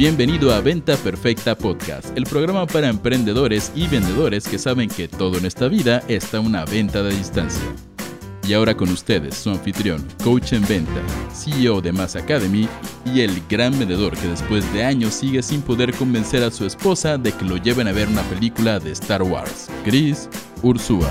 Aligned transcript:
Bienvenido 0.00 0.54
a 0.54 0.62
Venta 0.62 0.96
Perfecta 0.96 1.54
Podcast, 1.54 2.16
el 2.16 2.24
programa 2.24 2.66
para 2.66 2.88
emprendedores 2.88 3.70
y 3.74 3.86
vendedores 3.86 4.48
que 4.48 4.58
saben 4.58 4.88
que 4.88 5.08
todo 5.08 5.36
en 5.36 5.44
esta 5.44 5.68
vida 5.68 6.02
está 6.08 6.40
una 6.40 6.64
venta 6.64 7.02
de 7.02 7.14
distancia. 7.14 7.62
Y 8.48 8.54
ahora 8.54 8.74
con 8.74 8.88
ustedes, 8.88 9.34
su 9.34 9.50
anfitrión, 9.50 10.02
coach 10.24 10.54
en 10.54 10.66
venta, 10.66 11.02
CEO 11.34 11.82
de 11.82 11.92
Mass 11.92 12.16
Academy 12.16 12.66
y 13.04 13.20
el 13.20 13.42
gran 13.46 13.78
vendedor 13.78 14.16
que 14.16 14.28
después 14.28 14.72
de 14.72 14.84
años 14.84 15.12
sigue 15.12 15.42
sin 15.42 15.60
poder 15.60 15.92
convencer 15.92 16.42
a 16.44 16.50
su 16.50 16.64
esposa 16.64 17.18
de 17.18 17.32
que 17.32 17.44
lo 17.44 17.58
lleven 17.58 17.86
a 17.86 17.92
ver 17.92 18.08
una 18.08 18.22
película 18.22 18.78
de 18.78 18.92
Star 18.92 19.22
Wars, 19.22 19.68
Chris 19.84 20.30
Ursúa. 20.62 21.10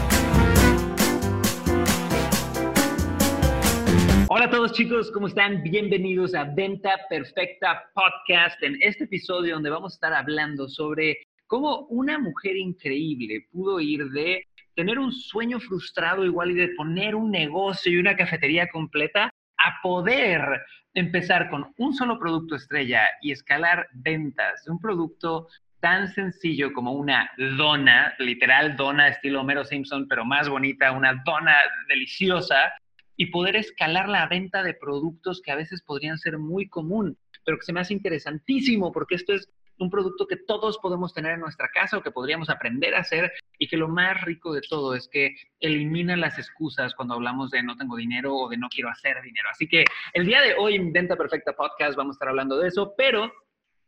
Hola 4.32 4.46
a 4.46 4.50
todos 4.52 4.74
chicos, 4.74 5.10
¿cómo 5.12 5.26
están? 5.26 5.64
Bienvenidos 5.64 6.36
a 6.36 6.44
Venta 6.44 7.00
Perfecta 7.10 7.90
Podcast, 7.96 8.62
en 8.62 8.78
este 8.80 9.06
episodio 9.06 9.56
donde 9.56 9.72
vamos 9.72 9.94
a 9.94 9.96
estar 9.96 10.14
hablando 10.14 10.68
sobre 10.70 11.18
cómo 11.48 11.88
una 11.88 12.20
mujer 12.20 12.56
increíble 12.56 13.48
pudo 13.52 13.80
ir 13.80 14.08
de 14.12 14.46
tener 14.76 15.00
un 15.00 15.12
sueño 15.12 15.60
frustrado 15.60 16.24
igual 16.24 16.52
y 16.52 16.54
de 16.54 16.68
poner 16.78 17.16
un 17.16 17.32
negocio 17.32 17.92
y 17.92 17.98
una 17.98 18.16
cafetería 18.16 18.68
completa 18.68 19.32
a 19.58 19.82
poder 19.82 20.62
empezar 20.94 21.50
con 21.50 21.74
un 21.80 21.96
solo 21.96 22.20
producto 22.20 22.56
estrella 22.56 23.10
y 23.24 23.32
escalar 23.32 23.88
ventas 23.94 24.64
de 24.64 24.72
un 24.72 24.80
producto 24.80 25.48
tan 25.80 26.08
sencillo 26.08 26.72
como 26.72 26.92
una 26.92 27.32
dona, 27.58 28.14
literal 28.20 28.78
dona 28.78 29.08
estilo 29.08 29.42
Homero 29.42 29.66
Simpson, 29.66 30.08
pero 30.08 30.24
más 30.24 30.48
bonita, 30.48 30.92
una 30.92 31.20
dona 31.26 31.56
deliciosa, 31.88 32.74
y 33.20 33.26
poder 33.26 33.58
escalar 33.58 34.08
la 34.08 34.26
venta 34.28 34.64
de 34.64 34.74
productos 34.74 35.42
que 35.42 35.52
a 35.52 35.56
veces 35.58 35.82
podrían 35.82 36.18
ser 36.18 36.38
muy 36.38 36.70
común, 36.70 37.18
pero 37.44 37.58
que 37.58 37.66
se 37.66 37.74
me 37.74 37.82
hace 37.82 37.94
interesantísimo 37.94 38.94
porque 38.94 39.16
esto 39.16 39.34
es 39.34 39.50
un 39.78 39.90
producto 39.90 40.26
que 40.26 40.38
todos 40.38 40.78
podemos 40.78 41.14
tener 41.14 41.34
en 41.34 41.42
nuestra 41.42 41.68
casa 41.68 41.98
o 41.98 42.02
que 42.02 42.12
podríamos 42.12 42.50
aprender 42.50 42.96
a 42.96 43.02
hacer 43.02 43.34
y 43.58 43.68
que 43.68 43.76
lo 43.76 43.90
más 43.90 44.22
rico 44.22 44.54
de 44.54 44.62
todo 44.62 44.96
es 44.96 45.10
que 45.10 45.36
elimina 45.60 46.16
las 46.16 46.40
excusas 46.40 46.96
cuando 46.96 47.14
hablamos 47.14 47.52
de 47.52 47.62
no 47.62 47.76
tengo 47.76 47.98
dinero 47.98 48.34
o 48.34 48.48
de 48.48 48.56
no 48.56 48.70
quiero 48.70 48.90
hacer 48.90 49.22
dinero. 49.22 49.50
Así 49.52 49.68
que 49.68 49.84
el 50.14 50.26
día 50.26 50.42
de 50.42 50.54
hoy 50.54 50.76
en 50.76 50.94
Venta 50.94 51.18
Perfecta 51.18 51.52
Podcast 51.52 51.98
vamos 51.98 52.14
a 52.14 52.16
estar 52.16 52.30
hablando 52.30 52.58
de 52.58 52.70
eso, 52.70 52.94
pero 52.98 53.34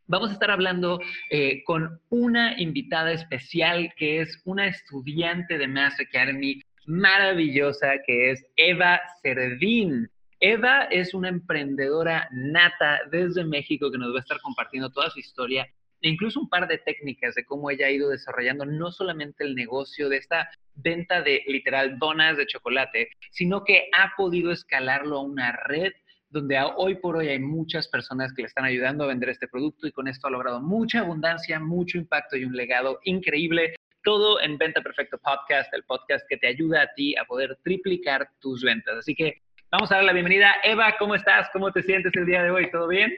vamos 0.06 0.28
a 0.28 0.34
estar 0.34 0.50
hablando 0.50 1.00
eh, 1.30 1.64
con 1.64 2.02
una 2.10 2.60
invitada 2.60 3.12
especial 3.12 3.94
que 3.96 4.20
es 4.20 4.42
una 4.44 4.66
estudiante 4.66 5.56
de 5.56 5.68
Mass 5.68 5.98
Academy 6.00 6.60
maravillosa 6.86 7.94
que 8.06 8.30
es 8.30 8.44
Eva 8.56 9.00
Servín. 9.22 10.08
Eva 10.40 10.84
es 10.84 11.14
una 11.14 11.28
emprendedora 11.28 12.28
nata 12.32 13.00
desde 13.10 13.44
México 13.44 13.90
que 13.90 13.98
nos 13.98 14.12
va 14.12 14.18
a 14.18 14.22
estar 14.22 14.40
compartiendo 14.40 14.90
toda 14.90 15.10
su 15.10 15.20
historia 15.20 15.66
e 16.00 16.08
incluso 16.08 16.40
un 16.40 16.48
par 16.48 16.66
de 16.66 16.78
técnicas 16.78 17.34
de 17.36 17.44
cómo 17.44 17.70
ella 17.70 17.86
ha 17.86 17.90
ido 17.90 18.10
desarrollando 18.10 18.66
no 18.66 18.90
solamente 18.90 19.44
el 19.44 19.54
negocio 19.54 20.08
de 20.08 20.16
esta 20.16 20.50
venta 20.74 21.22
de 21.22 21.42
literal 21.46 21.98
donas 21.98 22.36
de 22.36 22.46
chocolate, 22.46 23.10
sino 23.30 23.62
que 23.62 23.88
ha 23.96 24.12
podido 24.16 24.50
escalarlo 24.50 25.18
a 25.18 25.22
una 25.22 25.52
red 25.52 25.92
donde 26.32 26.58
hoy 26.76 26.94
por 26.94 27.16
hoy 27.16 27.28
hay 27.28 27.38
muchas 27.38 27.88
personas 27.88 28.32
que 28.32 28.42
le 28.42 28.48
están 28.48 28.64
ayudando 28.64 29.04
a 29.04 29.08
vender 29.08 29.28
este 29.28 29.48
producto 29.48 29.86
y 29.86 29.92
con 29.92 30.08
esto 30.08 30.26
ha 30.26 30.30
logrado 30.30 30.62
mucha 30.62 31.00
abundancia, 31.00 31.60
mucho 31.60 31.98
impacto 31.98 32.36
y 32.36 32.44
un 32.44 32.56
legado 32.56 33.00
increíble. 33.04 33.74
Todo 34.02 34.40
en 34.40 34.58
Venta 34.58 34.80
Perfecto 34.80 35.18
Podcast, 35.18 35.72
el 35.74 35.84
podcast 35.84 36.24
que 36.28 36.36
te 36.36 36.48
ayuda 36.48 36.82
a 36.82 36.94
ti 36.94 37.14
a 37.16 37.24
poder 37.24 37.56
triplicar 37.62 38.28
tus 38.40 38.62
ventas. 38.62 38.96
Así 38.98 39.14
que 39.14 39.42
vamos 39.70 39.92
a 39.92 39.96
dar 39.96 40.04
la 40.04 40.12
bienvenida. 40.12 40.54
Eva, 40.64 40.96
¿cómo 40.98 41.14
estás? 41.14 41.48
¿Cómo 41.52 41.70
te 41.70 41.82
sientes 41.82 42.12
el 42.16 42.26
día 42.26 42.42
de 42.42 42.50
hoy? 42.50 42.70
¿Todo 42.70 42.88
bien? 42.88 43.12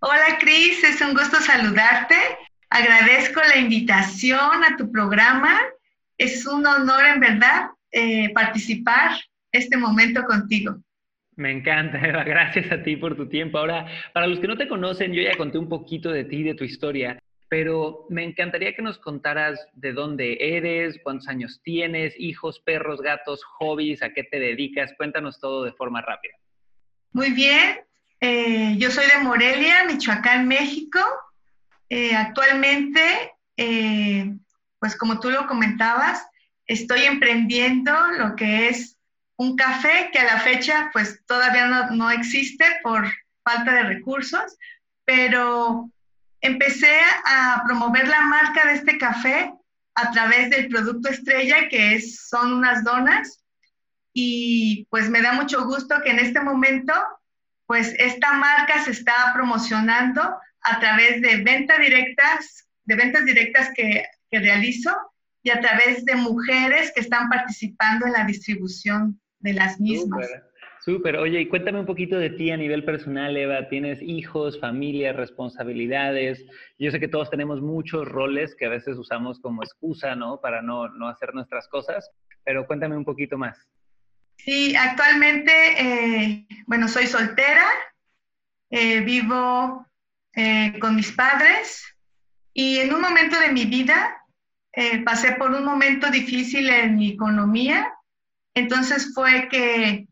Hola 0.00 0.38
Cris, 0.38 0.84
es 0.84 1.00
un 1.00 1.14
gusto 1.14 1.38
saludarte. 1.38 2.16
Agradezco 2.70 3.40
la 3.40 3.56
invitación 3.56 4.62
a 4.64 4.76
tu 4.76 4.92
programa. 4.92 5.58
Es 6.18 6.46
un 6.46 6.66
honor 6.66 7.06
en 7.06 7.20
verdad 7.20 7.70
eh, 7.90 8.30
participar 8.34 9.12
este 9.52 9.76
momento 9.76 10.22
contigo. 10.24 10.76
Me 11.36 11.50
encanta, 11.50 11.98
Eva. 12.06 12.24
Gracias 12.24 12.70
a 12.70 12.82
ti 12.82 12.96
por 12.96 13.16
tu 13.16 13.28
tiempo. 13.28 13.58
Ahora, 13.58 13.86
para 14.12 14.26
los 14.26 14.38
que 14.38 14.48
no 14.48 14.56
te 14.56 14.68
conocen, 14.68 15.12
yo 15.14 15.22
ya 15.22 15.36
conté 15.36 15.56
un 15.56 15.68
poquito 15.68 16.10
de 16.10 16.24
ti, 16.24 16.42
de 16.42 16.54
tu 16.54 16.64
historia, 16.64 17.18
pero 17.48 18.06
me 18.10 18.24
encantaría 18.24 18.74
que 18.74 18.82
nos 18.82 18.98
contaras 18.98 19.58
de 19.72 19.92
dónde 19.92 20.36
eres, 20.40 20.98
cuántos 21.02 21.28
años 21.28 21.60
tienes, 21.62 22.14
hijos, 22.18 22.60
perros, 22.60 23.00
gatos, 23.00 23.42
hobbies, 23.44 24.02
a 24.02 24.12
qué 24.12 24.24
te 24.24 24.38
dedicas. 24.38 24.92
Cuéntanos 24.96 25.40
todo 25.40 25.64
de 25.64 25.72
forma 25.72 26.02
rápida. 26.02 26.34
Muy 27.12 27.30
bien, 27.30 27.80
eh, 28.20 28.74
yo 28.78 28.90
soy 28.90 29.06
de 29.06 29.24
Morelia, 29.24 29.84
Michoacán, 29.84 30.46
México. 30.46 31.00
Eh, 31.88 32.14
actualmente, 32.14 33.32
eh, 33.56 34.36
pues 34.78 34.94
como 34.94 35.18
tú 35.18 35.30
lo 35.30 35.46
comentabas, 35.46 36.26
estoy 36.66 37.04
emprendiendo 37.04 37.92
lo 38.18 38.36
que 38.36 38.68
es 38.68 38.98
un 39.36 39.56
café 39.56 40.10
que 40.12 40.18
a 40.18 40.24
la 40.24 40.40
fecha 40.40 40.90
pues 40.92 41.24
todavía 41.26 41.66
no, 41.68 41.90
no 41.92 42.10
existe 42.10 42.64
por 42.82 43.06
falta 43.42 43.72
de 43.72 43.82
recursos, 43.84 44.58
pero 45.06 45.90
empecé 46.40 47.00
a 47.26 47.62
promover 47.66 48.08
la 48.08 48.22
marca 48.22 48.66
de 48.68 48.74
este 48.74 48.98
café 48.98 49.52
a 49.94 50.10
través 50.10 50.50
del 50.50 50.68
producto 50.68 51.08
estrella 51.08 51.68
que 51.68 51.94
es, 51.94 52.28
son 52.28 52.52
unas 52.52 52.84
donas 52.84 53.44
y 54.12 54.86
pues 54.90 55.10
me 55.10 55.22
da 55.22 55.32
mucho 55.32 55.64
gusto 55.64 55.96
que 56.02 56.10
en 56.10 56.18
este 56.18 56.40
momento 56.40 56.92
pues 57.66 57.94
esta 57.98 58.32
marca 58.32 58.82
se 58.82 58.92
está 58.92 59.32
promocionando 59.34 60.22
a 60.62 60.80
través 60.80 61.20
de 61.20 61.36
ventas 61.38 61.78
directas, 61.78 62.66
de 62.84 62.94
ventas 62.94 63.24
directas 63.24 63.70
que, 63.74 64.04
realizo 64.30 64.94
y 65.42 65.50
a 65.50 65.60
través 65.60 66.04
de 66.04 66.14
mujeres 66.14 66.92
que 66.94 67.00
están 67.00 67.30
participando 67.30 68.06
en 68.06 68.12
la 68.12 68.24
distribución 68.24 69.18
de 69.38 69.54
las 69.54 69.80
mismas. 69.80 70.28
Súper, 70.88 71.18
Oye, 71.18 71.42
y 71.42 71.48
cuéntame 71.48 71.80
un 71.80 71.84
poquito 71.84 72.16
de 72.16 72.30
ti 72.30 72.50
a 72.50 72.56
nivel 72.56 72.82
personal, 72.82 73.36
Eva. 73.36 73.68
¿Tienes 73.68 74.00
hijos, 74.00 74.58
familia, 74.58 75.12
responsabilidades? 75.12 76.46
Yo 76.78 76.90
sé 76.90 76.98
que 76.98 77.08
todos 77.08 77.28
tenemos 77.28 77.60
muchos 77.60 78.08
roles 78.08 78.56
que 78.56 78.64
a 78.64 78.70
veces 78.70 78.96
usamos 78.96 79.38
como 79.38 79.62
excusa, 79.62 80.14
¿no? 80.16 80.40
Para 80.40 80.62
no, 80.62 80.88
no 80.88 81.06
hacer 81.06 81.34
nuestras 81.34 81.68
cosas, 81.68 82.10
pero 82.42 82.66
cuéntame 82.66 82.96
un 82.96 83.04
poquito 83.04 83.36
más. 83.36 83.68
Sí, 84.38 84.74
actualmente, 84.76 85.52
eh, 85.78 86.46
bueno, 86.66 86.88
soy 86.88 87.06
soltera, 87.06 87.66
eh, 88.70 89.00
vivo 89.00 89.86
eh, 90.32 90.72
con 90.80 90.96
mis 90.96 91.12
padres 91.12 91.84
y 92.54 92.78
en 92.78 92.94
un 92.94 93.02
momento 93.02 93.38
de 93.38 93.52
mi 93.52 93.66
vida 93.66 94.24
pasé 95.04 95.32
por 95.32 95.50
un 95.50 95.66
momento 95.66 96.10
difícil 96.10 96.70
en 96.70 96.96
mi 96.96 97.10
economía, 97.10 97.92
entonces 98.54 99.12
fue 99.14 99.48
que 99.50 100.07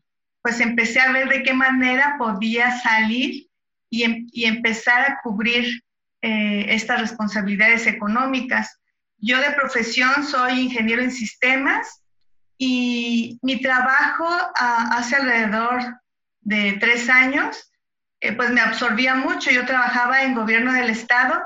pues 0.47 0.61
empecé 0.61 1.01
a 1.01 1.11
ver 1.11 1.27
de 1.27 1.43
qué 1.43 1.51
manera 1.51 2.15
podía 2.17 2.79
salir 2.79 3.49
y, 3.89 4.03
em, 4.03 4.25
y 4.31 4.45
empezar 4.45 5.01
a 5.01 5.19
cubrir 5.21 5.83
estas 6.21 7.01
responsabilidades 7.01 7.85
económicas. 7.85 8.79
Yo 9.17 9.41
de 9.41 9.51
profesión 9.51 10.23
soy 10.25 10.61
ingeniero 10.61 11.01
en 11.01 11.11
sistemas 11.11 12.01
y 12.57 13.37
mi 13.41 13.61
trabajo 13.61 14.25
ah, 14.25 14.89
hace 14.93 15.17
alrededor 15.17 15.99
de 16.39 16.77
tres 16.79 17.09
años, 17.09 17.69
eh, 18.21 18.31
pues 18.31 18.49
me 18.49 18.61
absorbía 18.61 19.15
mucho. 19.15 19.51
Yo 19.51 19.65
trabajaba 19.65 20.23
en 20.23 20.33
gobierno 20.33 20.71
del 20.71 20.89
estado 20.89 21.41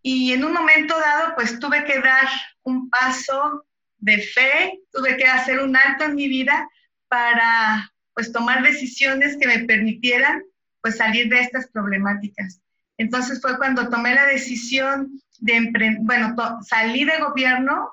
y 0.00 0.32
en 0.32 0.44
un 0.44 0.52
momento 0.52 0.96
dado, 0.96 1.34
pues 1.34 1.58
tuve 1.58 1.84
que 1.84 2.00
dar 2.00 2.28
un 2.62 2.88
paso 2.88 3.66
de 3.96 4.22
fe, 4.22 4.78
tuve 4.92 5.16
que 5.16 5.26
hacer 5.26 5.58
un 5.58 5.76
alto 5.76 6.04
en 6.04 6.14
mi 6.14 6.28
vida 6.28 6.68
para 7.08 7.90
pues 8.18 8.32
tomar 8.32 8.64
decisiones 8.64 9.36
que 9.36 9.46
me 9.46 9.60
permitieran 9.60 10.42
pues 10.82 10.96
salir 10.96 11.28
de 11.28 11.38
estas 11.38 11.68
problemáticas. 11.68 12.60
Entonces 12.96 13.40
fue 13.40 13.56
cuando 13.58 13.88
tomé 13.90 14.12
la 14.12 14.26
decisión 14.26 15.22
de, 15.38 15.96
bueno, 16.00 16.34
salí 16.62 17.04
de 17.04 17.16
gobierno 17.18 17.92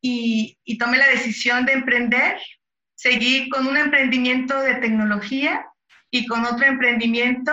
y, 0.00 0.56
tomé 0.78 0.98
la 0.98 1.08
decisión 1.08 1.66
de 1.66 1.72
emprender. 1.72 2.38
Seguí 2.94 3.48
con 3.48 3.66
un 3.66 3.76
emprendimiento 3.76 4.60
de 4.60 4.76
tecnología 4.76 5.66
y 6.12 6.28
con 6.28 6.44
otro 6.44 6.64
emprendimiento 6.66 7.52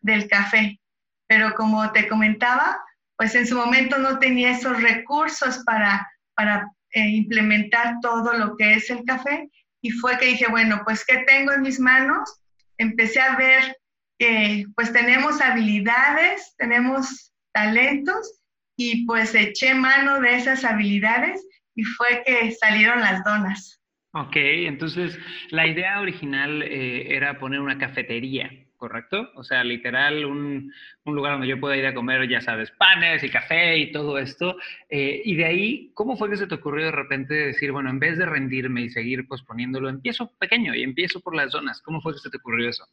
del 0.00 0.26
café. 0.26 0.80
Pero 1.26 1.52
como 1.52 1.92
te 1.92 2.08
comentaba, 2.08 2.82
pues 3.18 3.34
en 3.34 3.46
su 3.46 3.56
momento 3.56 3.98
no 3.98 4.18
tenía 4.18 4.52
esos 4.52 4.80
recursos 4.80 5.58
para, 5.66 6.10
para 6.34 6.72
eh, 6.92 7.06
implementar 7.08 7.96
todo 8.00 8.32
lo 8.32 8.56
que 8.56 8.72
es 8.72 8.88
el 8.88 9.04
café. 9.04 9.50
Y 9.84 9.90
fue 9.90 10.16
que 10.16 10.28
dije, 10.28 10.46
bueno, 10.48 10.80
pues 10.82 11.04
¿qué 11.04 11.24
tengo 11.26 11.52
en 11.52 11.60
mis 11.60 11.78
manos? 11.78 12.40
Empecé 12.78 13.20
a 13.20 13.36
ver 13.36 13.76
que 14.18 14.64
pues 14.74 14.90
tenemos 14.94 15.42
habilidades, 15.42 16.54
tenemos 16.56 17.34
talentos 17.52 18.40
y 18.78 19.04
pues 19.04 19.34
eché 19.34 19.74
mano 19.74 20.22
de 20.22 20.36
esas 20.36 20.64
habilidades 20.64 21.46
y 21.74 21.82
fue 21.84 22.22
que 22.24 22.50
salieron 22.52 23.00
las 23.00 23.22
donas. 23.24 23.82
Ok, 24.14 24.36
entonces 24.36 25.18
la 25.50 25.66
idea 25.66 26.00
original 26.00 26.62
eh, 26.62 27.14
era 27.14 27.38
poner 27.38 27.60
una 27.60 27.76
cafetería 27.76 28.63
¿correcto? 28.84 29.30
O 29.34 29.42
sea, 29.42 29.64
literal, 29.64 30.26
un, 30.26 30.70
lugar 31.06 31.32
donde 31.32 31.48
yo 31.48 31.58
pueda 31.58 31.74
ir 31.74 31.86
a 31.86 31.94
comer, 31.94 32.28
ya 32.28 32.42
sabes, 32.42 32.70
panes 32.72 33.24
y 33.24 33.30
café 33.30 33.78
y 33.78 33.92
todo 33.92 34.18
esto. 34.18 34.56
Eh, 34.90 35.22
y 35.24 35.36
de 35.36 35.44
ahí, 35.46 35.90
¿cómo 35.94 36.18
fue 36.18 36.28
que 36.28 36.36
se 36.36 36.46
te 36.46 36.56
ocurrió 36.56 36.84
de 36.84 36.92
repente 36.92 37.32
decir, 37.32 37.72
bueno, 37.72 37.88
en 37.88 37.98
vez 37.98 38.18
de 38.18 38.26
rendirme 38.26 38.82
y 38.82 38.90
seguir 38.90 39.26
posponiéndolo, 39.26 39.88
empiezo 39.88 40.30
pequeño 40.38 40.74
y 40.74 40.82
empiezo 40.82 41.20
por 41.20 41.34
las 41.34 41.52
zonas? 41.52 41.80
¿Cómo 41.80 42.02
fue 42.02 42.12
que 42.12 42.18
se 42.18 42.28
te 42.28 42.36
ocurrió 42.36 42.68
eso? 42.68 42.86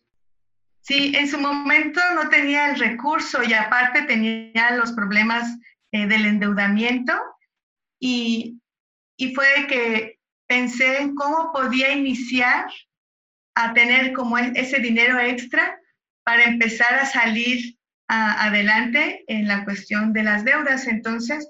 Sí, 0.79 1.11
en 1.13 1.27
su 1.27 1.37
momento 1.37 1.99
no 2.15 2.29
tenía 2.29 2.71
el 2.71 2.79
recurso 2.79 3.43
y 3.43 3.51
aparte 3.51 4.03
tenía 4.03 4.77
los 4.77 4.93
problemas 4.93 5.59
eh, 5.91 6.07
del 6.07 6.25
endeudamiento 6.25 7.11
y, 7.99 8.61
y 9.17 9.35
fue 9.35 9.67
que 9.67 10.19
pensé 10.47 11.01
en 11.01 11.15
cómo 11.15 11.51
podía 11.51 11.91
iniciar 11.91 12.67
a 13.55 13.73
tener 13.73 14.13
como 14.13 14.37
e, 14.37 14.53
ese 14.55 14.79
dinero 14.79 15.19
extra 15.19 15.80
para 16.23 16.43
empezar 16.45 16.93
a 16.95 17.05
salir 17.05 17.77
adelante 18.07 19.23
en 19.27 19.47
la 19.47 19.63
cuestión 19.63 20.11
de 20.11 20.23
las 20.23 20.43
deudas. 20.43 20.87
Entonces, 20.87 21.47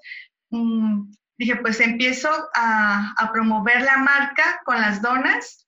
mm, 0.51 1.11
dije, 1.37 1.55
pues 1.55 1.79
empiezo 1.79 2.29
a, 2.53 3.29
promover 3.33 3.81
la 3.81 3.97
marca 3.97 4.61
con 4.63 4.79
las 4.79 5.01
donas 5.01 5.67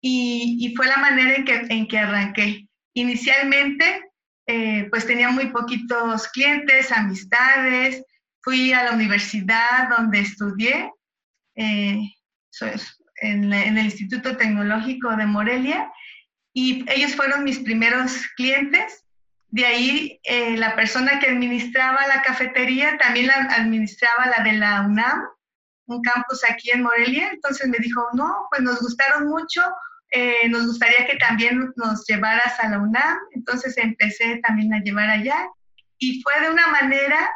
y, 0.00 0.72
fue 0.76 0.86
la 0.86 0.96
manera 0.96 1.36
en 1.36 1.44
que, 1.44 1.54
en 1.68 1.86
que 1.86 1.98
arranqué. 1.98 2.68
Inicialmente, 2.94 4.10
eh, 4.48 4.88
pues 4.90 5.06
tenía 5.06 5.30
muy 5.30 5.50
poquitos 5.50 6.28
clientes, 6.28 6.90
amistades, 6.90 8.02
fui 8.42 8.72
a 8.72 8.84
la 8.84 8.92
universidad 8.92 9.88
donde 9.96 10.20
estudié, 10.20 10.90
eh, 11.56 12.00
en, 13.16 13.52
el 13.52 13.78
Instituto 13.78 14.36
Tecnológico 14.36 15.16
de 15.16 15.26
Morelia, 15.26 15.92
y 16.56 16.86
ellos 16.90 17.14
fueron 17.14 17.44
mis 17.44 17.58
primeros 17.58 18.16
clientes. 18.34 19.04
De 19.48 19.66
ahí, 19.66 20.18
eh, 20.24 20.56
la 20.56 20.74
persona 20.74 21.18
que 21.20 21.26
administraba 21.26 22.06
la 22.06 22.22
cafetería 22.22 22.96
también 22.96 23.26
la 23.26 23.34
administraba 23.34 24.32
la 24.34 24.42
de 24.42 24.54
la 24.54 24.80
UNAM, 24.80 25.20
un 25.84 26.00
campus 26.00 26.42
aquí 26.48 26.70
en 26.70 26.82
Morelia. 26.82 27.28
Entonces 27.30 27.68
me 27.68 27.76
dijo, 27.78 28.08
no, 28.14 28.46
pues 28.50 28.62
nos 28.62 28.80
gustaron 28.80 29.28
mucho, 29.28 29.60
eh, 30.10 30.48
nos 30.48 30.66
gustaría 30.66 31.06
que 31.06 31.18
también 31.18 31.74
nos 31.76 32.06
llevaras 32.06 32.58
a 32.58 32.70
la 32.70 32.78
UNAM. 32.78 33.18
Entonces 33.32 33.76
empecé 33.76 34.40
también 34.46 34.72
a 34.72 34.80
llevar 34.80 35.10
allá. 35.10 35.46
Y 35.98 36.22
fue 36.22 36.40
de 36.40 36.50
una 36.50 36.68
manera 36.68 37.34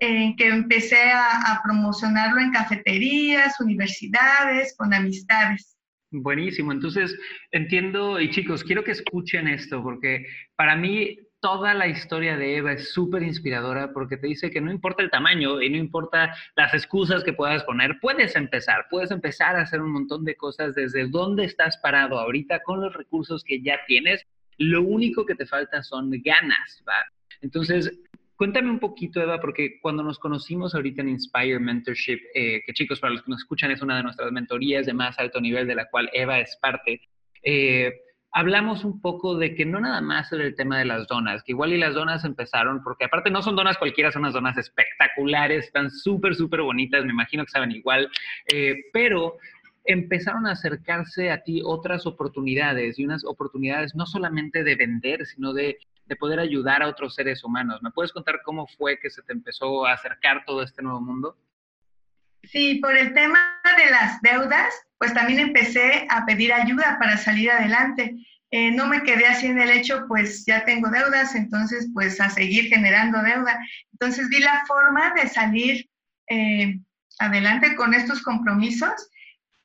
en 0.00 0.34
que 0.34 0.48
empecé 0.48 1.12
a, 1.12 1.60
promocionarlo 1.62 2.40
en 2.40 2.50
cafeterías, 2.50 3.60
universidades, 3.60 4.74
con 4.76 4.92
amistades. 4.92 5.75
Buenísimo, 6.12 6.70
entonces 6.70 7.18
entiendo 7.50 8.20
y 8.20 8.30
chicos, 8.30 8.62
quiero 8.62 8.84
que 8.84 8.92
escuchen 8.92 9.48
esto 9.48 9.82
porque 9.82 10.24
para 10.54 10.76
mí 10.76 11.18
toda 11.40 11.74
la 11.74 11.88
historia 11.88 12.36
de 12.36 12.56
Eva 12.56 12.72
es 12.72 12.92
súper 12.92 13.22
inspiradora 13.22 13.92
porque 13.92 14.16
te 14.16 14.28
dice 14.28 14.50
que 14.50 14.60
no 14.60 14.70
importa 14.70 15.02
el 15.02 15.10
tamaño 15.10 15.60
y 15.60 15.68
no 15.68 15.76
importa 15.76 16.34
las 16.56 16.74
excusas 16.74 17.24
que 17.24 17.32
puedas 17.32 17.64
poner, 17.64 17.98
puedes 18.00 18.36
empezar, 18.36 18.86
puedes 18.88 19.10
empezar 19.10 19.56
a 19.56 19.62
hacer 19.62 19.80
un 19.80 19.92
montón 19.92 20.24
de 20.24 20.36
cosas 20.36 20.74
desde 20.74 21.08
donde 21.08 21.44
estás 21.44 21.76
parado 21.78 22.18
ahorita 22.18 22.60
con 22.62 22.80
los 22.80 22.94
recursos 22.94 23.44
que 23.44 23.60
ya 23.60 23.80
tienes. 23.86 24.24
Lo 24.58 24.82
único 24.82 25.26
que 25.26 25.34
te 25.34 25.46
falta 25.46 25.82
son 25.82 26.10
ganas, 26.24 26.82
¿va? 26.88 27.04
Entonces, 27.42 27.92
Cuéntame 28.36 28.70
un 28.70 28.78
poquito, 28.78 29.20
Eva, 29.20 29.40
porque 29.40 29.80
cuando 29.80 30.02
nos 30.02 30.18
conocimos 30.18 30.74
ahorita 30.74 31.00
en 31.00 31.08
Inspire 31.08 31.58
Mentorship, 31.58 32.18
eh, 32.34 32.62
que 32.66 32.74
chicos, 32.74 33.00
para 33.00 33.14
los 33.14 33.22
que 33.22 33.30
nos 33.30 33.40
escuchan, 33.40 33.70
es 33.70 33.80
una 33.80 33.96
de 33.96 34.02
nuestras 34.02 34.30
mentorías 34.30 34.84
de 34.84 34.92
más 34.92 35.18
alto 35.18 35.40
nivel 35.40 35.66
de 35.66 35.74
la 35.74 35.88
cual 35.88 36.10
Eva 36.12 36.38
es 36.38 36.54
parte, 36.60 37.00
eh, 37.42 37.94
hablamos 38.32 38.84
un 38.84 39.00
poco 39.00 39.38
de 39.38 39.54
que 39.54 39.64
no 39.64 39.80
nada 39.80 40.02
más 40.02 40.30
era 40.30 40.44
el 40.44 40.54
tema 40.54 40.78
de 40.78 40.84
las 40.84 41.06
donas, 41.06 41.42
que 41.42 41.52
igual 41.52 41.72
y 41.72 41.78
las 41.78 41.94
donas 41.94 42.26
empezaron, 42.26 42.82
porque 42.82 43.06
aparte 43.06 43.30
no 43.30 43.40
son 43.40 43.56
donas 43.56 43.78
cualquiera, 43.78 44.12
son 44.12 44.22
unas 44.22 44.34
donas 44.34 44.58
espectaculares, 44.58 45.64
están 45.64 45.90
súper, 45.90 46.34
súper 46.34 46.60
bonitas, 46.60 47.06
me 47.06 47.12
imagino 47.12 47.42
que 47.46 47.52
saben 47.52 47.72
igual, 47.72 48.10
eh, 48.52 48.74
pero 48.92 49.38
empezaron 49.86 50.46
a 50.46 50.52
acercarse 50.52 51.30
a 51.30 51.42
ti 51.42 51.62
otras 51.64 52.04
oportunidades 52.06 52.98
y 52.98 53.04
unas 53.06 53.24
oportunidades 53.24 53.94
no 53.94 54.04
solamente 54.04 54.62
de 54.62 54.74
vender, 54.74 55.24
sino 55.24 55.54
de 55.54 55.78
de 56.06 56.16
poder 56.16 56.40
ayudar 56.40 56.82
a 56.82 56.88
otros 56.88 57.14
seres 57.14 57.42
humanos. 57.44 57.82
¿Me 57.82 57.90
puedes 57.90 58.12
contar 58.12 58.40
cómo 58.44 58.66
fue 58.66 58.98
que 58.98 59.10
se 59.10 59.22
te 59.22 59.32
empezó 59.32 59.84
a 59.84 59.92
acercar 59.92 60.44
todo 60.46 60.62
este 60.62 60.82
nuevo 60.82 61.00
mundo? 61.00 61.36
Sí, 62.44 62.76
por 62.76 62.96
el 62.96 63.12
tema 63.12 63.60
de 63.76 63.90
las 63.90 64.20
deudas, 64.22 64.72
pues 64.98 65.12
también 65.12 65.40
empecé 65.40 66.06
a 66.08 66.24
pedir 66.24 66.52
ayuda 66.52 66.96
para 66.98 67.16
salir 67.16 67.50
adelante. 67.50 68.14
Eh, 68.52 68.70
no 68.70 68.86
me 68.86 69.02
quedé 69.02 69.26
así 69.26 69.46
en 69.46 69.60
el 69.60 69.70
hecho, 69.70 70.04
pues 70.06 70.46
ya 70.46 70.64
tengo 70.64 70.88
deudas, 70.88 71.34
entonces 71.34 71.88
pues 71.92 72.20
a 72.20 72.30
seguir 72.30 72.66
generando 72.68 73.20
deuda. 73.20 73.58
Entonces 73.92 74.28
vi 74.28 74.38
la 74.38 74.64
forma 74.66 75.12
de 75.14 75.28
salir 75.28 75.90
eh, 76.28 76.78
adelante 77.18 77.74
con 77.74 77.94
estos 77.94 78.22
compromisos 78.22 79.10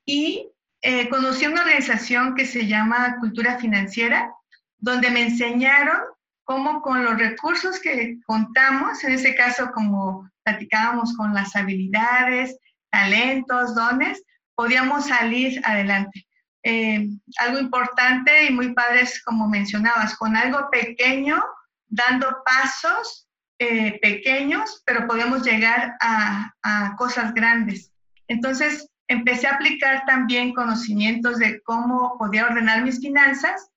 y 0.06 0.50
eh, 0.82 1.08
conocí 1.10 1.46
una 1.46 1.62
organización 1.62 2.34
que 2.34 2.46
se 2.46 2.66
llama 2.66 3.18
Cultura 3.20 3.60
Financiera, 3.60 4.32
donde 4.80 5.12
me 5.12 5.22
enseñaron 5.22 6.00
cómo 6.44 6.82
con 6.82 7.04
los 7.04 7.18
recursos 7.18 7.80
que 7.80 8.18
contamos, 8.26 9.04
en 9.04 9.14
ese 9.14 9.36
caso 9.36 9.72
como 9.72 10.30
platicábamos 10.44 11.16
con 11.16 11.34
las 11.34 11.56
habilidades, 11.56 12.58
talentos, 12.92 13.76
dones, 13.76 14.22
podíamos 14.56 15.08
salir 15.08 15.62
adelante. 15.66 16.28
Eh, 16.64 17.08
algo 17.40 17.60
importante 17.60 18.46
y 18.46 18.52
muy 18.52 18.74
padre 18.74 19.02
es 19.02 19.24
como 19.24 19.48
mencionabas, 19.48 20.16
con 20.18 20.36
algo 20.36 20.70
pequeño, 20.72 21.42
dando 21.88 22.28
pasos 22.46 23.28
eh, 23.60 24.00
pequeños, 24.02 24.82
pero 24.86 25.08
podemos 25.08 25.44
llegar 25.44 25.96
a, 26.02 26.52
a 26.64 26.96
cosas 26.98 27.34
grandes. 27.34 27.92
Entonces, 28.28 28.88
empecé 29.08 29.48
a 29.48 29.56
aplicar 29.56 30.04
también 30.06 30.54
conocimientos 30.54 31.38
de 31.38 31.62
cómo 31.64 32.18
podía 32.18 32.46
ordenar 32.46 32.84
mis 32.84 33.00
finanzas 33.00 33.71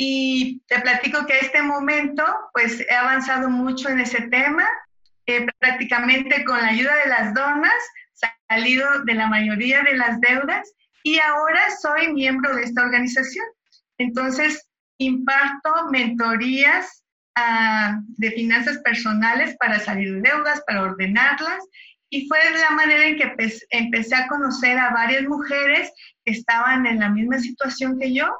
y 0.00 0.62
te 0.68 0.80
platico 0.80 1.26
que 1.26 1.34
a 1.34 1.38
este 1.40 1.60
momento, 1.60 2.24
pues 2.54 2.80
he 2.88 2.94
avanzado 2.94 3.50
mucho 3.50 3.88
en 3.88 3.98
ese 3.98 4.22
tema. 4.28 4.66
Eh, 5.26 5.44
prácticamente 5.58 6.42
con 6.44 6.56
la 6.56 6.68
ayuda 6.68 6.96
de 7.04 7.10
las 7.10 7.34
donas, 7.34 7.74
salido 8.48 8.86
de 9.04 9.12
la 9.12 9.26
mayoría 9.26 9.82
de 9.82 9.94
las 9.94 10.18
deudas 10.20 10.72
y 11.02 11.18
ahora 11.18 11.60
soy 11.82 12.14
miembro 12.14 12.54
de 12.54 12.62
esta 12.62 12.82
organización. 12.82 13.44
Entonces, 13.98 14.66
imparto 14.98 15.90
mentorías 15.90 17.04
ah, 17.34 17.98
de 18.16 18.30
finanzas 18.30 18.78
personales 18.78 19.56
para 19.58 19.80
salir 19.80 20.14
de 20.14 20.30
deudas, 20.30 20.62
para 20.66 20.82
ordenarlas. 20.82 21.62
Y 22.08 22.26
fue 22.28 22.38
la 22.58 22.70
manera 22.70 23.04
en 23.04 23.16
que 23.16 23.34
empecé 23.70 24.14
a 24.14 24.28
conocer 24.28 24.78
a 24.78 24.90
varias 24.90 25.24
mujeres 25.24 25.92
que 26.24 26.32
estaban 26.32 26.86
en 26.86 27.00
la 27.00 27.10
misma 27.10 27.38
situación 27.40 27.98
que 27.98 28.14
yo 28.14 28.32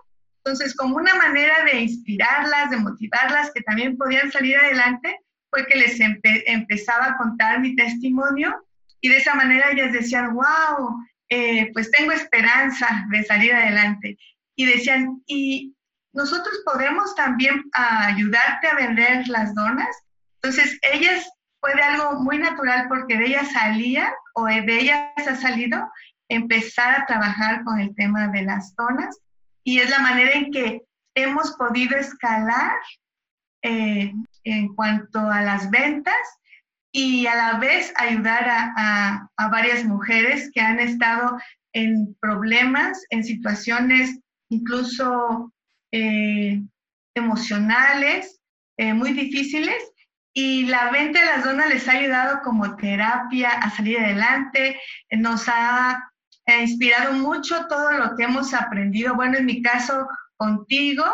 entonces, 0.48 0.74
como 0.74 0.96
una 0.96 1.14
manera 1.14 1.62
de 1.70 1.80
inspirarlas, 1.80 2.70
de 2.70 2.78
motivarlas, 2.78 3.50
que 3.52 3.60
también 3.60 3.98
podían 3.98 4.32
salir 4.32 4.56
adelante, 4.56 5.20
fue 5.50 5.66
que 5.66 5.78
les 5.78 6.00
empezaba 6.00 7.04
a 7.04 7.16
contar 7.18 7.60
mi 7.60 7.76
testimonio 7.76 8.54
y 9.02 9.10
de 9.10 9.18
esa 9.18 9.34
manera 9.34 9.70
ellas 9.70 9.92
decían, 9.92 10.32
wow, 10.32 10.96
eh, 11.28 11.70
pues 11.74 11.90
tengo 11.90 12.12
esperanza 12.12 13.06
de 13.10 13.24
salir 13.24 13.52
adelante. 13.52 14.16
Y 14.56 14.64
decían, 14.64 15.22
y 15.26 15.76
nosotros 16.14 16.62
podemos 16.64 17.14
también 17.14 17.62
ayudarte 17.74 18.68
a 18.68 18.74
vender 18.74 19.28
las 19.28 19.54
donas. 19.54 19.94
Entonces, 20.42 20.78
ellas 20.94 21.28
fue 21.60 21.74
de 21.74 21.82
algo 21.82 22.20
muy 22.20 22.38
natural 22.38 22.86
porque 22.88 23.18
de 23.18 23.26
ellas 23.26 23.52
salía 23.52 24.14
o 24.32 24.46
de 24.46 24.80
ellas 24.80 25.10
ha 25.14 25.36
salido 25.36 25.78
empezar 26.30 27.02
a 27.02 27.04
trabajar 27.04 27.64
con 27.64 27.78
el 27.80 27.94
tema 27.94 28.28
de 28.28 28.42
las 28.44 28.74
donas 28.76 29.14
y 29.68 29.80
es 29.80 29.90
la 29.90 29.98
manera 29.98 30.32
en 30.32 30.50
que 30.50 30.80
hemos 31.14 31.52
podido 31.56 31.94
escalar 31.98 32.72
eh, 33.62 34.14
en 34.44 34.74
cuanto 34.74 35.18
a 35.18 35.42
las 35.42 35.70
ventas 35.70 36.24
y 36.90 37.26
a 37.26 37.34
la 37.34 37.58
vez 37.58 37.92
ayudar 37.96 38.46
a, 38.48 39.28
varias 39.50 39.84
mujeres 39.84 40.50
que 40.54 40.62
han 40.62 40.80
estado 40.80 41.36
en 41.74 42.16
problemas, 42.18 43.04
en 43.10 43.22
situaciones 43.22 44.18
incluso 44.48 45.52
eh, 45.92 46.62
emocionales 47.14 48.40
eh, 48.78 48.94
muy 48.94 49.12
difíciles 49.12 49.82
y 50.32 50.64
la 50.64 50.90
venta 50.90 51.20
de 51.20 51.26
las 51.26 51.44
donas 51.44 51.68
les 51.68 51.86
ha 51.88 51.92
ayudado 51.92 52.40
como 52.42 52.74
terapia 52.76 53.50
a 53.50 53.68
salir 53.68 53.98
adelante, 53.98 54.80
nos 55.10 55.46
ha 55.46 56.10
ha 56.52 56.62
inspirado 56.62 57.12
mucho 57.12 57.66
todo 57.68 57.92
lo 57.92 58.16
que 58.16 58.24
hemos 58.24 58.54
aprendido, 58.54 59.14
bueno, 59.14 59.38
en 59.38 59.46
mi 59.46 59.62
caso 59.62 60.06
contigo, 60.36 61.04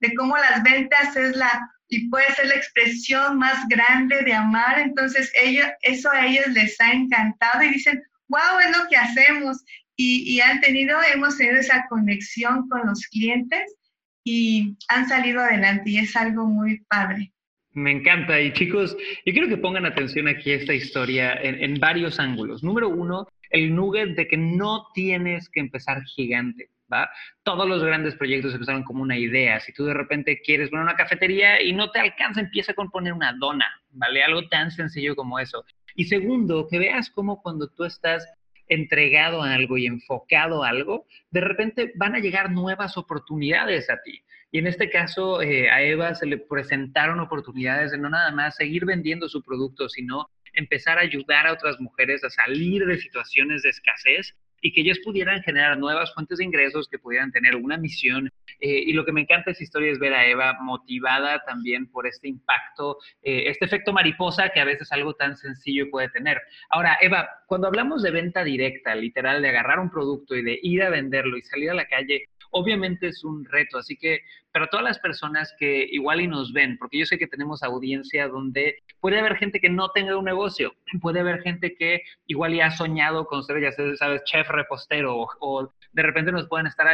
de 0.00 0.14
cómo 0.14 0.36
las 0.36 0.62
ventas 0.62 1.16
es 1.16 1.36
la 1.36 1.70
y 1.90 2.08
puede 2.08 2.32
ser 2.34 2.46
la 2.46 2.54
expresión 2.54 3.38
más 3.38 3.66
grande 3.68 4.22
de 4.22 4.32
amar, 4.32 4.78
entonces 4.78 5.32
ellos, 5.42 5.66
eso 5.82 6.08
a 6.10 6.24
ellos 6.24 6.46
les 6.48 6.80
ha 6.80 6.92
encantado 6.92 7.64
y 7.64 7.70
dicen, 7.70 8.00
wow, 8.28 8.60
es 8.64 8.76
lo 8.76 8.88
que 8.88 8.96
hacemos 8.96 9.64
y, 9.96 10.22
y 10.32 10.40
han 10.40 10.60
tenido, 10.60 10.98
hemos 11.12 11.36
tenido 11.36 11.58
esa 11.58 11.86
conexión 11.88 12.68
con 12.68 12.86
los 12.86 13.06
clientes 13.08 13.74
y 14.22 14.76
han 14.88 15.08
salido 15.08 15.40
adelante 15.40 15.90
y 15.90 15.98
es 15.98 16.14
algo 16.14 16.46
muy 16.46 16.80
padre. 16.88 17.32
Me 17.72 17.90
encanta. 17.90 18.40
Y 18.40 18.52
chicos, 18.52 18.96
yo 19.26 19.32
quiero 19.32 19.48
que 19.48 19.56
pongan 19.56 19.86
atención 19.86 20.28
aquí 20.28 20.52
a 20.52 20.56
esta 20.56 20.74
historia 20.74 21.34
en, 21.34 21.62
en 21.62 21.80
varios 21.80 22.20
ángulos. 22.20 22.62
Número 22.62 22.88
uno, 22.88 23.26
el 23.50 23.74
nugget 23.74 24.16
de 24.16 24.26
que 24.26 24.36
no 24.36 24.86
tienes 24.94 25.48
que 25.48 25.60
empezar 25.60 26.02
gigante. 26.04 26.70
¿Va? 26.92 27.08
Todos 27.44 27.68
los 27.68 27.84
grandes 27.84 28.16
proyectos 28.16 28.52
empezaron 28.52 28.82
como 28.82 29.02
una 29.02 29.16
idea. 29.16 29.60
Si 29.60 29.72
tú 29.72 29.84
de 29.84 29.94
repente 29.94 30.40
quieres 30.40 30.70
poner 30.70 30.82
una 30.82 30.96
cafetería 30.96 31.62
y 31.62 31.72
no 31.72 31.92
te 31.92 32.00
alcanza, 32.00 32.40
empieza 32.40 32.74
con 32.74 32.90
poner 32.90 33.12
una 33.12 33.32
dona, 33.32 33.66
¿vale? 33.92 34.24
Algo 34.24 34.48
tan 34.48 34.72
sencillo 34.72 35.14
como 35.14 35.38
eso. 35.38 35.64
Y 35.94 36.06
segundo, 36.06 36.66
que 36.68 36.80
veas 36.80 37.08
cómo 37.10 37.42
cuando 37.42 37.68
tú 37.68 37.84
estás 37.84 38.26
entregado 38.66 39.42
a 39.42 39.52
algo 39.54 39.76
y 39.76 39.86
enfocado 39.86 40.64
a 40.64 40.68
algo, 40.68 41.06
de 41.30 41.40
repente 41.40 41.92
van 41.94 42.16
a 42.16 42.20
llegar 42.20 42.50
nuevas 42.50 42.96
oportunidades 42.96 43.88
a 43.88 44.00
ti. 44.02 44.22
Y 44.52 44.58
en 44.58 44.66
este 44.66 44.90
caso, 44.90 45.42
eh, 45.42 45.70
a 45.70 45.82
Eva 45.82 46.14
se 46.14 46.26
le 46.26 46.38
presentaron 46.38 47.20
oportunidades 47.20 47.92
de 47.92 47.98
no 47.98 48.10
nada 48.10 48.32
más 48.32 48.56
seguir 48.56 48.84
vendiendo 48.84 49.28
su 49.28 49.42
producto, 49.42 49.88
sino 49.88 50.28
empezar 50.54 50.98
a 50.98 51.02
ayudar 51.02 51.46
a 51.46 51.52
otras 51.52 51.80
mujeres 51.80 52.24
a 52.24 52.30
salir 52.30 52.84
de 52.86 52.98
situaciones 52.98 53.62
de 53.62 53.70
escasez 53.70 54.34
y 54.62 54.72
que 54.72 54.82
ellos 54.82 54.98
pudieran 55.04 55.42
generar 55.42 55.78
nuevas 55.78 56.12
fuentes 56.14 56.38
de 56.38 56.44
ingresos, 56.44 56.88
que 56.88 56.98
pudieran 56.98 57.32
tener 57.32 57.56
una 57.56 57.76
misión. 57.76 58.30
Eh, 58.60 58.82
y 58.86 58.92
lo 58.92 59.04
que 59.04 59.12
me 59.12 59.22
encanta 59.22 59.46
de 59.46 59.52
esta 59.52 59.64
historia 59.64 59.90
es 59.90 59.98
ver 59.98 60.12
a 60.12 60.26
Eva 60.26 60.58
motivada 60.60 61.42
también 61.46 61.86
por 61.90 62.06
este 62.06 62.28
impacto, 62.28 62.98
eh, 63.22 63.44
este 63.46 63.64
efecto 63.64 63.92
mariposa 63.92 64.50
que 64.50 64.60
a 64.60 64.64
veces 64.64 64.92
algo 64.92 65.14
tan 65.14 65.36
sencillo 65.36 65.90
puede 65.90 66.10
tener. 66.10 66.38
Ahora, 66.68 66.98
Eva, 67.00 67.28
cuando 67.46 67.68
hablamos 67.68 68.02
de 68.02 68.10
venta 68.10 68.44
directa, 68.44 68.94
literal, 68.94 69.40
de 69.40 69.48
agarrar 69.48 69.80
un 69.80 69.90
producto 69.90 70.36
y 70.36 70.42
de 70.42 70.58
ir 70.62 70.82
a 70.82 70.90
venderlo 70.90 71.38
y 71.38 71.42
salir 71.42 71.70
a 71.70 71.74
la 71.74 71.86
calle, 71.86 72.28
obviamente 72.50 73.08
es 73.08 73.24
un 73.24 73.44
reto, 73.44 73.78
así 73.78 73.96
que 73.96 74.20
para 74.52 74.68
todas 74.68 74.84
las 74.84 74.98
personas 74.98 75.54
que 75.58 75.86
igual 75.90 76.20
y 76.20 76.26
nos 76.26 76.52
ven, 76.52 76.76
porque 76.78 76.98
yo 76.98 77.06
sé 77.06 77.18
que 77.18 77.26
tenemos 77.26 77.62
audiencia 77.62 78.28
donde 78.28 78.78
puede 79.00 79.18
haber 79.18 79.36
gente 79.36 79.60
que 79.60 79.70
no 79.70 79.90
tenga 79.90 80.16
un 80.16 80.24
negocio, 80.24 80.74
puede 81.00 81.20
haber 81.20 81.42
gente 81.42 81.74
que 81.74 82.02
igual 82.26 82.54
ya 82.54 82.66
ha 82.66 82.70
soñado 82.70 83.26
con 83.26 83.42
ser, 83.44 83.60
ya 83.60 83.72
sabes, 83.96 84.24
chef 84.24 84.48
repostero, 84.48 85.26
o, 85.40 85.72
de 85.92 86.02
repente 86.02 86.32
nos 86.32 86.48
pueden 86.48 86.66
estar, 86.66 86.86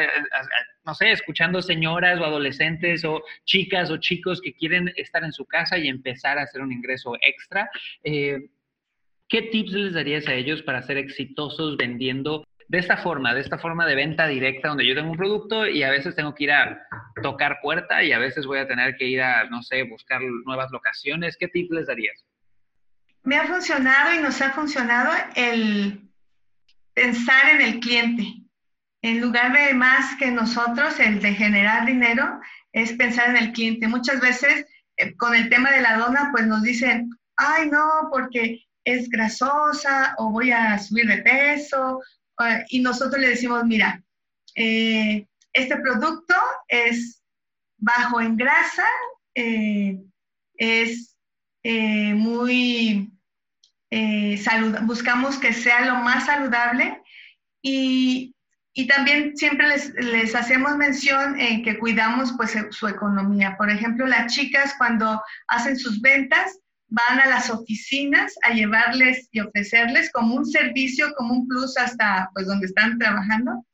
no 0.85 0.95
sé, 0.95 1.13
escuchando 1.13 1.61
señoras 1.61 2.19
o 2.21 2.25
adolescentes 2.25 3.05
o 3.05 3.23
chicas 3.45 3.91
o 3.91 3.99
chicos 3.99 4.41
que 4.41 4.55
quieren 4.55 4.93
estar 4.97 5.23
en 5.23 5.33
su 5.33 5.45
casa 5.45 5.77
y 5.79 5.89
empezar 5.89 6.39
a 6.39 6.43
hacer 6.43 6.63
un 6.63 6.73
ingreso 6.73 7.15
extra. 7.21 7.69
Eh, 8.03 8.49
¿Qué 9.29 9.43
tips 9.43 9.73
les 9.73 9.93
darías 9.93 10.29
a 10.29 10.35
ellos 10.35 10.63
para 10.63 10.83
ser 10.83 10.99
exitosos 10.99 11.77
vendiendo 11.77 12.47
de 12.69 12.79
esta 12.79 12.97
forma, 12.97 13.33
de 13.33 13.41
esta 13.41 13.59
forma 13.59 13.87
de 13.87 13.95
venta 13.95 14.27
directa, 14.27 14.69
donde 14.69 14.87
yo 14.87 14.95
tengo 14.95 15.11
un 15.11 15.17
producto 15.17 15.67
y 15.67 15.83
a 15.83 15.91
veces 15.91 16.17
tengo 16.17 16.35
que 16.35 16.45
ir 16.45 16.53
a 16.53 16.83
tocar 17.23 17.59
puerta 17.63 18.03
y 18.03 18.13
a 18.13 18.19
veces 18.19 18.47
voy 18.47 18.59
a 18.59 18.67
tener 18.67 18.97
que 18.97 19.07
ir 19.07 19.23
a, 19.23 19.45
no 19.45 19.63
sé, 19.63 19.85
buscar 19.85 20.21
nuevas 20.45 20.71
locaciones. 20.73 21.37
¿Qué 21.39 21.49
tips 21.49 21.71
les 21.71 21.87
darías? 21.87 22.25
Me 23.23 23.37
ha 23.37 23.47
funcionado 23.47 24.15
y 24.15 24.19
nos 24.19 24.41
ha 24.41 24.51
funcionado 24.51 25.13
el 25.37 26.11
pensar 26.95 27.51
en 27.55 27.61
el 27.61 27.81
cliente. 27.81 28.25
En 29.03 29.21
lugar 29.21 29.53
de 29.53 29.75
más 29.75 30.17
que 30.17 30.31
nosotros, 30.31 30.99
el 30.99 31.21
de 31.21 31.35
generar 31.35 31.87
dinero, 31.87 32.41
es 32.73 32.93
pensar 32.95 33.31
en 33.31 33.37
el 33.37 33.53
cliente. 33.53 33.87
Muchas 33.87 34.21
veces 34.21 34.67
eh, 34.97 35.17
con 35.17 35.35
el 35.35 35.49
tema 35.49 35.71
de 35.71 35.83
la 35.83 35.99
dona, 35.99 36.31
pues 36.33 36.47
nos 36.47 36.63
dicen, 36.63 37.11
ay 37.37 37.71
no, 37.71 38.09
porque 38.11 38.65
es 38.85 39.09
grasosa 39.09 40.15
o 40.19 40.31
voy 40.31 40.51
a 40.51 40.79
subir 40.79 41.07
de 41.07 41.19
peso 41.19 42.01
y 42.69 42.81
nosotros 42.81 43.21
le 43.21 43.29
decimos, 43.29 43.65
mira, 43.65 44.03
eh, 44.55 45.27
este 45.53 45.77
producto 45.77 46.35
es 46.69 47.23
bajo 47.79 48.21
en 48.21 48.37
grasa, 48.37 48.87
eh, 49.35 49.99
es 50.55 51.17
eh, 51.63 52.15
muy 52.15 53.13
saludable, 54.43 54.87
buscamos 54.87 55.39
que 55.39 55.53
sea 55.55 55.87
lo 55.87 55.97
más 55.97 56.27
saludable 56.27 57.01
y, 57.63 58.35
y 58.75 58.87
también 58.87 59.35
siempre 59.37 59.69
les, 59.69 59.95
les, 59.95 60.35
hacemos 60.35 60.77
mención 60.77 61.41
en 61.41 61.63
que 61.63 61.79
cuidamos 61.79 62.35
pues 62.37 62.55
su 62.71 62.89
economía. 62.89 63.57
Por 63.57 63.71
ejemplo, 63.71 64.07
las 64.07 64.35
chicas 64.35 64.75
cuando 64.77 65.23
hacen 65.49 65.79
sus 65.79 66.01
ventas, 66.03 66.59
van 66.89 67.21
a 67.21 67.27
las 67.27 67.51
oficinas 67.51 68.35
a 68.43 68.53
llevarles 68.53 69.29
y 69.33 69.41
ofrecerles 69.41 70.11
como 70.13 70.37
un 70.37 70.47
servicio, 70.47 71.13
como 71.17 71.35
un 71.35 71.49
plus 71.49 71.77
hasta 71.77 72.31
pues 72.35 72.47
donde 72.47 72.67
están 72.67 72.99
trabajando. 72.99 73.65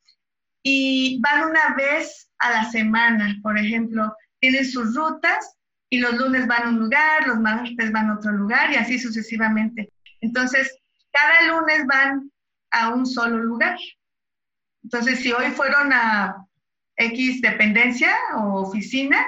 Y 0.63 1.19
van 1.21 1.49
una 1.49 1.75
vez 1.75 2.29
a 2.39 2.51
la 2.51 2.71
semana, 2.71 3.37
por 3.43 3.57
ejemplo, 3.57 4.13
tienen 4.39 4.65
sus 4.65 4.95
rutas 4.95 5.55
y 5.89 5.99
los 5.99 6.13
lunes 6.15 6.47
van 6.47 6.63
a 6.63 6.69
un 6.69 6.79
lugar, 6.79 7.27
los 7.27 7.39
martes 7.39 7.91
van 7.91 8.09
a 8.09 8.15
otro 8.15 8.31
lugar 8.31 8.71
y 8.71 8.75
así 8.75 8.97
sucesivamente. 8.97 9.91
Entonces, 10.21 10.75
cada 11.11 11.53
lunes 11.53 11.85
van 11.85 12.31
a 12.71 12.89
un 12.89 13.05
solo 13.05 13.37
lugar. 13.37 13.77
Entonces, 14.83 15.19
si 15.19 15.31
hoy 15.31 15.51
fueron 15.51 15.93
a 15.93 16.35
X 16.97 17.41
dependencia 17.41 18.15
o 18.35 18.61
oficina, 18.67 19.25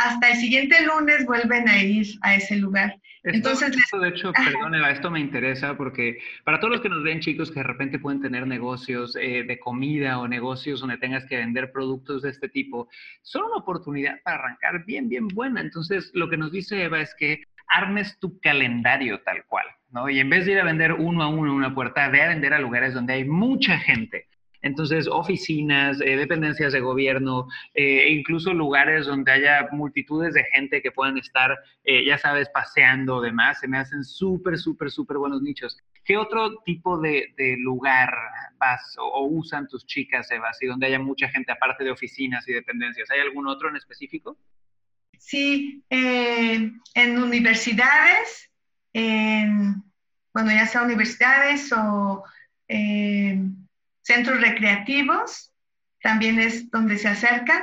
hasta 0.00 0.30
el 0.30 0.36
siguiente 0.36 0.76
lunes 0.86 1.26
vuelven 1.26 1.68
a 1.68 1.82
ir 1.82 2.06
a 2.22 2.34
ese 2.34 2.56
lugar. 2.56 2.96
Entonces, 3.22 3.70
de 3.70 4.08
hecho, 4.08 4.32
perdón, 4.32 4.74
esto 4.86 5.10
me 5.10 5.20
interesa 5.20 5.76
porque 5.76 6.18
para 6.42 6.58
todos 6.58 6.72
los 6.72 6.80
que 6.80 6.88
nos 6.88 7.02
ven, 7.02 7.20
chicos, 7.20 7.50
que 7.50 7.60
de 7.60 7.64
repente 7.64 7.98
pueden 7.98 8.22
tener 8.22 8.46
negocios 8.46 9.14
eh, 9.16 9.44
de 9.46 9.58
comida 9.58 10.18
o 10.18 10.26
negocios 10.26 10.80
donde 10.80 10.96
tengas 10.96 11.26
que 11.26 11.36
vender 11.36 11.70
productos 11.70 12.22
de 12.22 12.30
este 12.30 12.48
tipo, 12.48 12.88
son 13.20 13.44
una 13.44 13.56
oportunidad 13.56 14.14
para 14.24 14.38
arrancar 14.38 14.86
bien, 14.86 15.10
bien 15.10 15.28
buena. 15.28 15.60
Entonces, 15.60 16.10
lo 16.14 16.30
que 16.30 16.38
nos 16.38 16.50
dice 16.50 16.82
Eva 16.82 17.02
es 17.02 17.14
que 17.14 17.42
armes 17.68 18.18
tu 18.18 18.40
calendario 18.40 19.20
tal 19.20 19.44
cual, 19.44 19.66
¿no? 19.90 20.08
Y 20.08 20.18
en 20.18 20.30
vez 20.30 20.46
de 20.46 20.52
ir 20.52 20.60
a 20.60 20.64
vender 20.64 20.94
uno 20.94 21.22
a 21.22 21.28
uno 21.28 21.54
una 21.54 21.74
puerta, 21.74 22.08
ve 22.08 22.22
a 22.22 22.28
vender 22.28 22.54
a 22.54 22.58
lugares 22.58 22.94
donde 22.94 23.12
hay 23.12 23.24
mucha 23.24 23.78
gente 23.78 24.29
entonces, 24.62 25.08
oficinas, 25.08 26.00
eh, 26.00 26.16
dependencias 26.16 26.72
de 26.72 26.80
gobierno, 26.80 27.48
eh, 27.74 28.08
incluso 28.10 28.52
lugares 28.52 29.06
donde 29.06 29.32
haya 29.32 29.68
multitudes 29.72 30.34
de 30.34 30.44
gente 30.44 30.82
que 30.82 30.92
puedan 30.92 31.16
estar, 31.16 31.56
eh, 31.84 32.04
ya 32.04 32.18
sabes, 32.18 32.48
paseando 32.50 33.20
demás, 33.20 33.60
se 33.60 33.68
me 33.68 33.78
hacen 33.78 34.04
súper, 34.04 34.58
súper, 34.58 34.90
súper 34.90 35.16
buenos 35.16 35.40
nichos. 35.40 35.78
¿Qué 36.04 36.16
otro 36.16 36.58
tipo 36.64 36.98
de, 36.98 37.32
lugar 37.60 38.12
vas 38.58 38.96
o, 38.98 39.26
usan 39.26 39.66
tus 39.66 39.86
chicas, 39.86 40.30
Eva, 40.30 40.50
y 40.60 40.66
donde 40.66 40.86
haya 40.86 40.98
mucha 40.98 41.28
gente 41.28 41.52
aparte 41.52 41.84
de 41.84 41.90
oficinas 41.90 42.46
y 42.48 42.52
dependencias? 42.52 43.10
¿Hay 43.10 43.20
algún 43.20 43.46
otro 43.46 43.70
en 43.70 43.76
específico? 43.76 44.36
Sí, 45.18 45.84
en 45.90 46.80
universidades, 47.18 48.50
en, 48.92 49.82
bueno, 50.32 50.50
ya 50.50 50.66
sea 50.66 50.82
universidades 50.82 51.70
o 51.72 52.24
centros 54.10 54.40
recreativos, 54.40 55.52
también 56.02 56.40
es 56.40 56.68
donde 56.70 56.98
se 56.98 57.08
acercan 57.08 57.62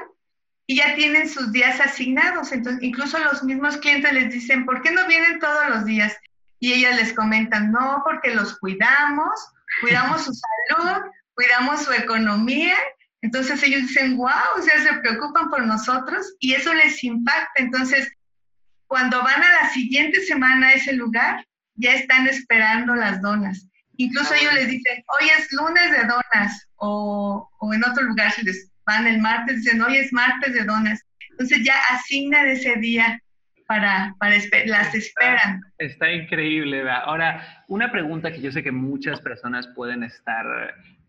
y 0.65 0.77
ya 0.77 0.95
tienen 0.95 1.27
sus 1.27 1.51
días 1.51 1.79
asignados. 1.81 2.53
Entonces, 2.53 2.81
incluso 2.83 3.19
los 3.19 3.43
mismos 3.43 3.77
clientes 3.77 4.13
les 4.13 4.31
dicen, 4.31 4.65
¿por 4.65 4.81
qué 4.81 4.91
no 4.91 5.05
vienen 5.07 5.39
todos 5.39 5.69
los 5.69 5.85
días? 5.85 6.15
Y 6.59 6.73
ellas 6.73 6.95
les 6.95 7.13
comentan, 7.13 7.71
no, 7.71 8.01
porque 8.05 8.33
los 8.33 8.57
cuidamos, 8.59 9.33
cuidamos 9.81 10.23
su 10.23 10.31
salud, 10.33 11.01
cuidamos 11.33 11.83
su 11.83 11.91
economía. 11.91 12.75
Entonces 13.21 13.61
ellos 13.63 13.81
dicen, 13.81 14.15
wow, 14.15 14.55
o 14.57 14.61
se 14.61 14.93
preocupan 15.01 15.49
por 15.49 15.65
nosotros 15.65 16.33
y 16.39 16.53
eso 16.53 16.73
les 16.73 17.03
impacta. 17.03 17.51
Entonces, 17.55 18.09
cuando 18.87 19.21
van 19.21 19.43
a 19.43 19.63
la 19.63 19.69
siguiente 19.69 20.21
semana 20.21 20.67
a 20.67 20.73
ese 20.73 20.93
lugar, 20.93 21.45
ya 21.75 21.93
están 21.93 22.25
esperando 22.27 22.95
las 22.95 23.21
donas. 23.21 23.67
Incluso 23.97 24.33
ellos 24.33 24.53
les 24.53 24.69
dicen, 24.69 25.03
hoy 25.07 25.29
es 25.37 25.51
lunes 25.51 25.91
de 25.91 26.07
donas, 26.07 26.67
o, 26.77 27.49
en 27.73 27.83
otro 27.83 28.03
lugar 28.03 28.31
si 28.31 28.43
les 28.43 28.71
van 28.85 29.07
el 29.07 29.19
martes, 29.19 29.63
dicen, 29.63 29.81
hoy 29.81 29.97
es 29.97 30.13
martes 30.13 30.53
de 30.53 30.63
donas. 30.63 31.03
Entonces 31.31 31.63
ya 31.63 31.75
asignan 31.91 32.47
ese 32.47 32.75
día 32.77 33.21
para, 33.67 34.15
para 34.19 34.35
las 34.65 34.95
esperan. 34.95 35.61
Está, 35.77 36.11
increíble. 36.11 36.89
Ahora, 36.89 37.63
una 37.67 37.91
pregunta 37.91 38.31
que 38.31 38.41
yo 38.41 38.51
sé 38.51 38.63
que 38.63 38.71
muchas 38.71 39.19
personas 39.19 39.67
pueden 39.75 40.03
estar 40.03 40.45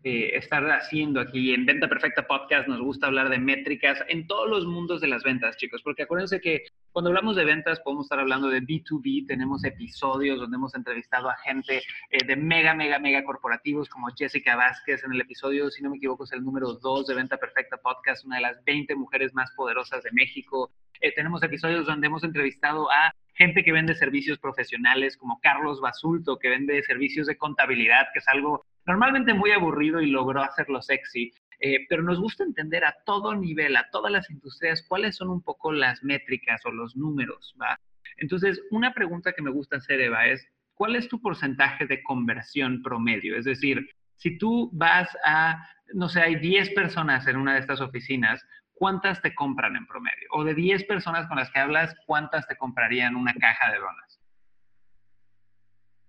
eh, 0.03 0.37
estar 0.37 0.63
haciendo 0.71 1.19
aquí 1.19 1.53
en 1.53 1.65
Venta 1.65 1.89
Perfecta 1.89 2.25
Podcast. 2.25 2.69
Nos 2.69 2.79
gusta 2.79 3.07
hablar 3.07 3.29
de 3.29 3.37
métricas 3.37 4.01
en 4.07 4.27
todos 4.27 4.49
los 4.49 4.65
mundos 4.65 5.01
de 5.01 5.07
las 5.07 5.23
ventas, 5.23 5.57
chicos, 5.57 5.81
porque 5.83 6.03
acuérdense 6.03 6.39
que 6.39 6.63
cuando 6.91 7.09
hablamos 7.09 7.35
de 7.35 7.43
ventas 7.43 7.81
podemos 7.81 8.05
estar 8.05 8.19
hablando 8.19 8.47
de 8.47 8.61
B2B, 8.61 9.27
tenemos 9.27 9.63
episodios 9.65 10.39
donde 10.39 10.55
hemos 10.55 10.73
entrevistado 10.73 11.29
a 11.29 11.35
gente 11.37 11.83
eh, 12.11 12.25
de 12.25 12.35
mega, 12.37 12.73
mega, 12.73 12.97
mega 12.97 13.25
corporativos 13.25 13.89
como 13.89 14.07
Jessica 14.15 14.55
Vázquez 14.55 15.03
en 15.03 15.11
el 15.11 15.21
episodio, 15.21 15.69
si 15.69 15.83
no 15.83 15.89
me 15.89 15.97
equivoco, 15.97 16.23
es 16.23 16.31
el 16.31 16.43
número 16.43 16.75
2 16.75 17.07
de 17.07 17.15
Venta 17.15 17.37
Perfecta 17.37 17.77
Podcast, 17.77 18.25
una 18.25 18.37
de 18.37 18.43
las 18.43 18.63
20 18.63 18.95
mujeres 18.95 19.33
más 19.33 19.51
poderosas 19.51 20.03
de 20.03 20.11
México. 20.13 20.71
Eh, 21.01 21.13
tenemos 21.13 21.43
episodios 21.43 21.85
donde 21.85 22.07
hemos 22.07 22.23
entrevistado 22.23 22.89
a 22.89 23.13
gente 23.39 23.63
que 23.63 23.71
vende 23.71 23.95
servicios 23.95 24.37
profesionales 24.37 25.15
como 25.15 25.39
Carlos 25.39 25.79
Basulto, 25.79 26.37
que 26.37 26.49
vende 26.49 26.83
servicios 26.83 27.25
de 27.25 27.37
contabilidad, 27.37 28.07
que 28.11 28.19
es 28.19 28.27
algo 28.27 28.65
normalmente 28.85 29.33
muy 29.33 29.51
aburrido 29.51 30.01
y 30.01 30.07
logró 30.07 30.41
hacerlo 30.43 30.81
sexy. 30.81 31.31
eh, 31.61 31.85
pero 31.89 32.03
nos 32.03 32.19
gusta 32.19 32.43
entender 32.43 32.85
a 32.85 32.95
todo 33.05 33.35
nivel, 33.35 33.75
a 33.75 33.89
todas 33.91 34.11
las 34.11 34.29
industrias, 34.29 34.85
cuáles 34.87 35.17
son 35.17 35.29
un 35.29 35.41
poco 35.41 35.73
las 35.73 36.03
métricas 36.03 36.65
o 36.65 36.71
los 36.71 36.95
números, 36.95 37.53
¿va? 37.61 37.77
Entonces, 38.17 38.61
una 38.71 38.93
pregunta 38.93 39.33
que 39.33 39.41
me 39.41 39.51
gusta 39.51 39.77
hacer, 39.77 39.99
Eva, 39.99 40.27
es, 40.27 40.45
¿cuál 40.73 40.95
es 40.95 41.09
tu 41.09 41.21
porcentaje 41.21 41.85
de 41.85 42.01
conversión 42.01 42.81
promedio? 42.81 43.37
Es 43.37 43.43
decir, 43.43 43.89
si 44.15 44.37
tú 44.37 44.69
vas 44.71 45.09
a, 45.25 45.65
no 45.93 46.07
sé, 46.07 46.21
hay 46.21 46.35
10 46.35 46.71
personas 46.71 47.27
en 47.27 47.35
una 47.35 47.53
de 47.53 47.59
estas 47.59 47.81
oficinas, 47.81 48.41
¿cuántas 48.79 49.21
te 49.21 49.35
compran 49.35 49.75
en 49.75 49.85
promedio? 49.85 50.27
O 50.31 50.43
de 50.43 50.55
10 50.55 50.85
personas 50.85 51.27
con 51.27 51.37
las 51.37 51.51
que 51.51 51.59
hablas, 51.59 51.93
¿cuántas 52.07 52.47
te 52.47 52.57
comprarían 52.57 53.15
una 53.15 53.33
caja 53.33 53.71
de 53.71 53.77
donas? 53.77 54.19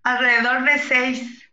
Alrededor 0.05 0.65
de 0.65 0.79
6. 0.79 1.53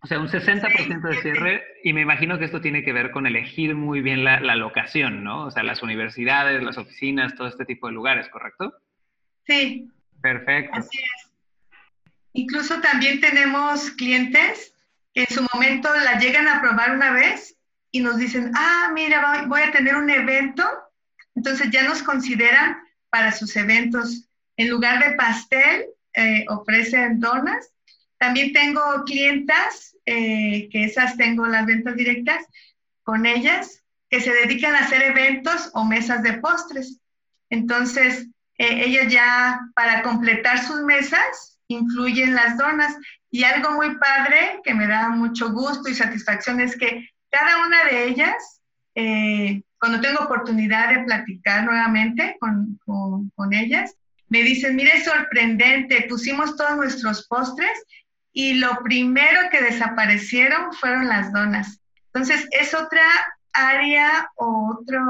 O 0.00 0.06
sea, 0.06 0.20
un 0.20 0.28
60% 0.28 1.00
de 1.00 1.20
cierre, 1.20 1.64
y 1.82 1.92
me 1.92 2.02
imagino 2.02 2.38
que 2.38 2.44
esto 2.44 2.60
tiene 2.60 2.84
que 2.84 2.92
ver 2.92 3.10
con 3.10 3.26
elegir 3.26 3.74
muy 3.74 4.00
bien 4.00 4.22
la, 4.22 4.38
la, 4.38 4.54
locación, 4.54 5.24
¿no? 5.24 5.46
O 5.46 5.50
sea, 5.50 5.64
las 5.64 5.82
universidades, 5.82 6.62
las 6.62 6.78
oficinas, 6.78 7.34
todo 7.34 7.48
este 7.48 7.64
tipo 7.64 7.88
de 7.88 7.94
lugares, 7.94 8.28
¿correcto? 8.28 8.72
Sí. 9.44 9.90
Perfecto. 10.22 10.78
Así 10.78 10.98
es. 10.98 11.32
Incluso 12.32 12.80
también 12.80 13.20
tenemos 13.20 13.90
clientes 13.90 14.72
que 15.12 15.22
en 15.22 15.34
su 15.34 15.44
momento 15.52 15.88
la 16.04 16.20
llegan 16.20 16.46
a 16.46 16.60
probar 16.60 16.94
una 16.94 17.10
vez 17.10 17.57
y 17.90 18.00
nos 18.00 18.18
dicen, 18.18 18.52
ah, 18.54 18.90
mira, 18.94 19.44
voy 19.46 19.62
a 19.62 19.72
tener 19.72 19.96
un 19.96 20.10
evento, 20.10 20.64
entonces 21.34 21.70
ya 21.70 21.84
nos 21.84 22.02
consideran 22.02 22.78
para 23.10 23.32
sus 23.32 23.54
eventos. 23.56 24.28
En 24.56 24.68
lugar 24.70 25.02
de 25.02 25.16
pastel, 25.16 25.86
eh, 26.14 26.44
ofrecen 26.48 27.20
donas. 27.20 27.72
También 28.18 28.52
tengo 28.52 28.80
clientas, 29.06 29.96
eh, 30.04 30.68
que 30.70 30.84
esas 30.84 31.16
tengo 31.16 31.46
las 31.46 31.64
ventas 31.64 31.94
directas 31.94 32.44
con 33.04 33.24
ellas, 33.24 33.84
que 34.10 34.20
se 34.20 34.32
dedican 34.32 34.74
a 34.74 34.80
hacer 34.80 35.02
eventos 35.02 35.70
o 35.74 35.84
mesas 35.84 36.22
de 36.22 36.34
postres. 36.34 36.98
Entonces, 37.50 38.26
eh, 38.58 38.84
ellas 38.84 39.12
ya 39.12 39.60
para 39.74 40.02
completar 40.02 40.58
sus 40.64 40.82
mesas 40.82 41.60
incluyen 41.68 42.34
las 42.34 42.58
donas. 42.58 42.94
Y 43.30 43.44
algo 43.44 43.72
muy 43.72 43.96
padre 43.98 44.60
que 44.64 44.74
me 44.74 44.86
da 44.86 45.10
mucho 45.10 45.52
gusto 45.52 45.88
y 45.88 45.94
satisfacción 45.94 46.60
es 46.60 46.76
que 46.76 47.08
cada 47.30 47.66
una 47.66 47.84
de 47.84 48.08
ellas, 48.08 48.60
eh, 48.94 49.62
cuando 49.78 50.00
tengo 50.00 50.24
oportunidad 50.24 50.90
de 50.90 51.04
platicar 51.04 51.64
nuevamente 51.64 52.36
con, 52.40 52.80
con, 52.84 53.54
ellas, 53.54 53.94
me 54.28 54.42
dicen, 54.42 54.76
mire, 54.76 54.96
es 54.96 55.04
sorprendente, 55.04 56.06
pusimos 56.08 56.56
todos 56.56 56.76
nuestros 56.76 57.26
postres 57.28 57.82
y 58.32 58.54
lo 58.54 58.82
primero 58.82 59.48
que 59.50 59.62
desaparecieron 59.62 60.72
fueron 60.74 61.08
las 61.08 61.32
donas. 61.32 61.80
Entonces, 62.06 62.46
es 62.50 62.74
otra 62.74 63.02
área 63.52 64.28
o 64.36 64.76
otra 64.78 65.02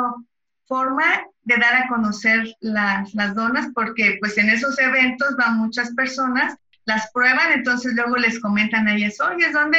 forma 0.67 1.05
de 1.43 1.57
dar 1.57 1.75
a 1.75 1.89
conocer 1.89 2.55
las, 2.61 3.15
las 3.15 3.35
donas, 3.35 3.69
porque 3.75 4.19
pues 4.21 4.37
en 4.37 4.51
esos 4.51 4.79
eventos 4.79 5.37
van 5.37 5.59
muchas 5.59 5.95
personas, 5.95 6.55
las 6.85 7.11
prueban, 7.13 7.53
entonces 7.53 7.95
luego 7.95 8.17
les 8.17 8.39
comentan 8.41 8.87
a 8.87 8.95
ellas, 8.95 9.19
oye, 9.21 9.51
¿dónde 9.51 9.79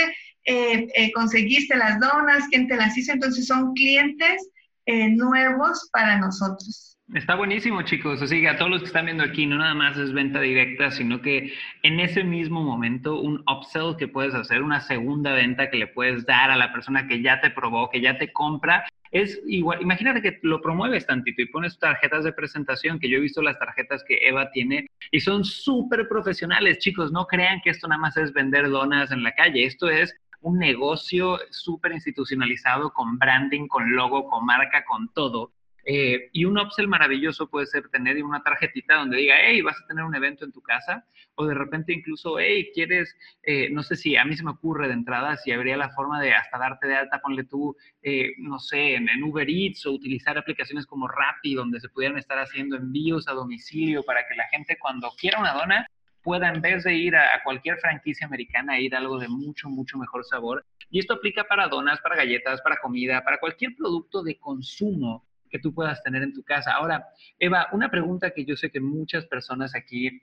eh, 0.50 0.88
eh, 0.96 1.12
conseguiste 1.12 1.78
las 1.78 2.00
donas? 2.00 2.48
¿Quién 2.50 2.68
te 2.68 2.76
las 2.76 2.98
hizo? 2.98 3.14
Entonces 3.14 3.46
son 3.46 3.72
clientes 3.74 4.50
eh, 4.88 5.10
nuevos 5.10 5.88
para 5.94 6.18
nosotros. 6.18 6.98
Está 7.14 7.36
buenísimo, 7.36 7.84
chicos. 7.84 8.20
Así 8.24 8.42
que 8.42 8.50
a 8.50 8.58
todos 8.58 8.72
los 8.72 8.82
que 8.82 8.88
están 8.88 9.06
viendo 9.06 9.24
aquí, 9.24 9.46
no 9.46 9.58
nada 9.58 9.76
más 9.76 9.96
es 9.98 10.12
venta 10.12 10.42
directa, 10.42 10.90
sino 10.90 11.22
que 11.22 11.54
en 11.84 12.00
ese 12.00 12.24
mismo 12.24 12.64
momento, 12.64 13.20
un 13.20 13.44
upsell 13.48 13.96
que 13.96 14.08
puedes 14.08 14.34
hacer, 14.34 14.64
una 14.64 14.82
segunda 14.82 15.34
venta 15.34 15.70
que 15.70 15.78
le 15.78 15.86
puedes 15.86 16.26
dar 16.26 16.50
a 16.50 16.58
la 16.58 16.74
persona 16.74 17.08
que 17.08 17.22
ya 17.22 17.42
te 17.42 17.52
probó, 17.52 17.92
que 17.92 18.02
ya 18.02 18.18
te 18.18 18.34
compra, 18.34 18.86
es 19.12 19.40
igual, 19.48 19.82
imagínate 19.82 20.22
que 20.22 20.40
lo 20.44 20.62
promueves 20.62 21.06
tantito 21.08 21.42
y 21.42 21.48
pones 21.48 21.80
tarjetas 21.80 22.24
de 22.24 22.34
presentación, 22.34 23.00
que 23.00 23.10
yo 23.10 23.18
he 23.18 23.22
visto 23.22 23.42
las 23.42 23.58
tarjetas 23.58 24.04
que 24.08 24.28
Eva 24.28 24.52
tiene 24.52 24.88
y 25.12 25.20
son 25.20 25.44
súper 25.44 26.08
profesionales, 26.08 26.78
chicos, 26.78 27.12
no 27.12 27.26
crean 27.26 27.60
que 27.64 27.72
esto 27.72 27.88
nada 27.88 28.02
más 28.02 28.18
es 28.18 28.34
vender 28.34 28.70
donas 28.70 29.12
en 29.12 29.24
la 29.24 29.34
calle, 29.34 29.66
esto 29.66 29.90
es 29.90 30.16
un 30.42 30.58
negocio 30.58 31.40
súper 31.50 31.94
institucionalizado 31.94 32.92
con 32.92 33.18
branding, 33.18 33.68
con 33.68 33.94
logo, 33.96 34.28
con 34.30 34.46
marca, 34.46 34.86
con 34.86 35.12
todo. 35.14 35.54
Eh, 35.86 36.30
y 36.34 36.46
un 36.46 36.58
upsell 36.60 36.88
maravilloso 36.88 37.50
puede 37.50 37.66
ser 37.66 37.90
tener 37.90 38.24
una 38.24 38.44
tarjetita 38.44 38.96
donde 38.96 39.18
diga, 39.18 39.36
hey, 39.42 39.62
vas 39.62 39.82
a 39.82 39.88
tener 39.88 40.04
un 40.04 40.14
evento 40.14 40.46
en 40.46 40.52
tu 40.52 40.62
casa, 40.62 41.06
o 41.36 41.46
de 41.46 41.56
repente 41.56 41.94
incluso, 41.94 42.38
hey, 42.38 42.70
quieres, 42.74 43.16
eh, 43.44 43.70
no 43.72 43.82
sé 43.82 43.96
si 43.96 44.16
a 44.16 44.26
mí 44.26 44.36
se 44.36 44.44
me 44.44 44.52
ocurre 44.52 44.88
de 44.88 44.94
entrada, 44.94 45.38
si 45.38 45.52
habría 45.52 45.78
la 45.78 45.90
forma 45.90 46.22
de 46.22 46.34
hasta 46.34 46.58
darte 46.58 46.88
de 46.88 46.96
alta, 46.96 47.22
ponle 47.22 47.46
tú, 47.46 47.76
eh, 48.04 48.34
no 48.38 48.60
sé, 48.60 48.96
en, 48.96 49.10
Uber 49.24 49.50
Eats 49.50 49.86
o 49.86 49.92
utilizar 49.92 50.38
aplicaciones 50.38 50.86
como 50.86 51.08
Rappi, 51.08 51.56
donde 51.56 51.80
se 51.80 51.90
pudieran 51.90 52.18
estar 52.18 52.38
haciendo 52.38 52.76
envíos 52.76 53.28
a 53.28 53.34
domicilio 53.34 54.04
para 54.04 54.28
que 54.28 54.36
la 54.36 54.48
gente 54.50 54.78
cuando 54.78 55.10
quiera 55.18 55.40
una 55.40 55.54
dona 55.54 55.88
pueda 56.22 56.50
en 56.50 56.62
vez 56.62 56.84
de 56.84 56.94
ir 56.94 57.16
a, 57.16 57.36
a 57.36 57.44
cualquier 57.44 57.78
franquicia 57.80 58.28
americana 58.28 58.80
ir 58.80 58.96
a 58.96 59.00
algo 59.00 59.20
de 59.20 59.28
mucho, 59.28 59.70
mucho 59.70 59.98
mejor 59.98 60.26
sabor. 60.26 60.66
Y 60.90 61.00
esto 61.00 61.14
aplica 61.14 61.44
para 61.44 61.68
donas, 61.68 62.00
para 62.02 62.16
galletas, 62.16 62.62
para 62.62 62.78
comida, 62.78 63.24
para 63.24 63.40
cualquier 63.40 63.76
producto 63.76 64.24
de 64.24 64.38
consumo 64.38 65.26
que 65.50 65.60
tú 65.60 65.74
puedas 65.74 66.02
tener 66.04 66.24
en 66.24 66.34
tu 66.34 66.44
casa. 66.44 66.74
Ahora, 66.74 67.08
Eva, 67.40 67.68
una 67.72 67.90
pregunta 67.90 68.32
que 68.32 68.46
yo 68.46 68.56
sé 68.56 68.70
que 68.72 68.80
muchas 68.80 69.26
personas 69.26 69.76
aquí 69.76 70.22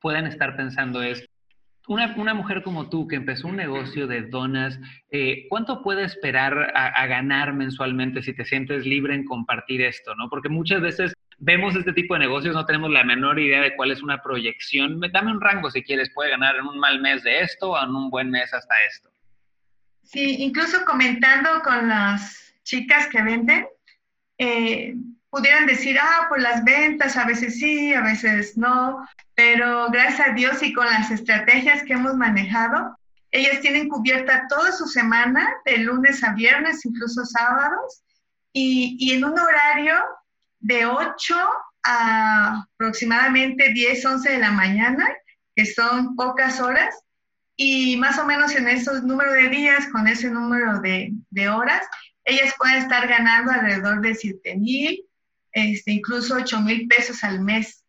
pueden 0.00 0.26
estar 0.26 0.56
pensando 0.56 1.02
es, 1.02 1.28
una, 1.86 2.14
una, 2.16 2.32
mujer 2.32 2.62
como 2.62 2.88
tú 2.88 3.06
que 3.06 3.16
empezó 3.16 3.48
un 3.48 3.56
negocio 3.56 4.06
de 4.06 4.22
donas, 4.22 4.80
eh, 5.10 5.46
¿cuánto 5.50 5.82
puede 5.82 6.04
esperar 6.04 6.72
a, 6.74 7.06
ganar 7.06 7.52
mensualmente 7.52 8.22
si 8.22 8.34
te 8.34 8.46
sientes 8.46 8.86
libre 8.86 9.14
en 9.14 9.26
compartir 9.26 9.82
esto? 9.82 10.14
¿no? 10.14 10.30
Porque 10.30 10.48
muchas 10.48 10.80
veces 10.80 11.12
vemos 11.44 11.76
este 11.76 11.92
tipo 11.92 12.14
de 12.14 12.20
negocios, 12.20 12.54
no 12.54 12.64
tenemos 12.64 12.90
la 12.90 13.04
menor 13.04 13.38
idea 13.38 13.60
de 13.60 13.76
cuál 13.76 13.90
es 13.90 14.02
una 14.02 14.22
proyección. 14.22 15.00
Dame 15.12 15.30
un 15.30 15.40
rango 15.40 15.70
si 15.70 15.82
quieres, 15.82 16.10
puede 16.10 16.30
ganar 16.30 16.56
en 16.56 16.66
un 16.66 16.78
mal 16.78 17.00
mes 17.00 17.22
de 17.22 17.40
esto 17.40 17.72
o 17.72 17.82
en 17.82 17.90
un 17.90 18.10
buen 18.10 18.30
mes 18.30 18.52
hasta 18.54 18.74
esto. 18.88 19.10
Sí, 20.02 20.36
incluso 20.38 20.84
comentando 20.84 21.60
con 21.62 21.88
las 21.88 22.54
chicas 22.62 23.08
que 23.08 23.22
venden, 23.22 23.66
eh, 24.38 24.94
pudieran 25.28 25.66
decir, 25.66 25.98
ah, 26.00 26.26
pues 26.28 26.42
las 26.42 26.64
ventas 26.64 27.16
a 27.16 27.26
veces 27.26 27.58
sí, 27.58 27.92
a 27.92 28.00
veces 28.00 28.56
no, 28.56 29.06
pero 29.34 29.90
gracias 29.90 30.28
a 30.28 30.32
Dios 30.32 30.62
y 30.62 30.72
con 30.72 30.86
las 30.86 31.10
estrategias 31.10 31.82
que 31.82 31.92
hemos 31.92 32.14
manejado, 32.14 32.96
ellas 33.30 33.60
tienen 33.60 33.88
cubierta 33.88 34.46
toda 34.48 34.72
su 34.72 34.86
semana, 34.86 35.52
de 35.66 35.78
lunes 35.78 36.22
a 36.24 36.32
viernes, 36.32 36.86
incluso 36.86 37.24
sábados, 37.26 38.02
y, 38.52 38.96
y 38.98 39.12
en 39.12 39.24
un 39.24 39.38
horario 39.38 39.94
de 40.64 40.86
8 40.86 41.36
a 41.84 42.66
aproximadamente 42.74 43.72
10, 43.72 44.04
11 44.04 44.30
de 44.30 44.38
la 44.38 44.50
mañana, 44.50 45.06
que 45.54 45.66
son 45.66 46.16
pocas 46.16 46.60
horas, 46.60 46.94
y 47.56 47.96
más 47.98 48.18
o 48.18 48.24
menos 48.24 48.54
en 48.56 48.66
esos 48.66 49.02
número 49.02 49.32
de 49.32 49.48
días, 49.48 49.86
con 49.92 50.08
ese 50.08 50.30
número 50.30 50.80
de, 50.80 51.12
de 51.30 51.48
horas, 51.48 51.86
ellas 52.24 52.54
pueden 52.58 52.78
estar 52.78 53.06
ganando 53.06 53.52
alrededor 53.52 54.00
de 54.00 54.14
7 54.14 54.56
mil, 54.56 55.04
este, 55.52 55.92
incluso 55.92 56.36
8 56.36 56.60
mil 56.62 56.88
pesos 56.88 57.22
al 57.22 57.40
mes. 57.40 57.84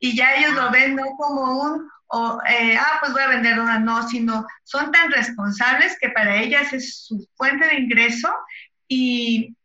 Y 0.00 0.16
ya 0.16 0.34
ellos 0.34 0.54
lo 0.54 0.70
ven 0.72 0.96
no 0.96 1.06
como 1.16 1.62
un, 1.62 1.88
o, 2.08 2.40
eh, 2.48 2.76
ah, 2.76 2.98
pues 3.00 3.12
voy 3.12 3.22
a 3.22 3.28
vender 3.28 3.58
una, 3.60 3.78
no, 3.78 4.06
sino 4.08 4.44
son 4.64 4.90
tan 4.90 5.12
responsables 5.12 5.96
que 6.00 6.10
para 6.10 6.42
ellas 6.42 6.72
es 6.72 7.04
su 7.04 7.26
fuente 7.36 7.66
de 7.66 7.76
ingreso 7.76 8.28
y, 8.88 9.56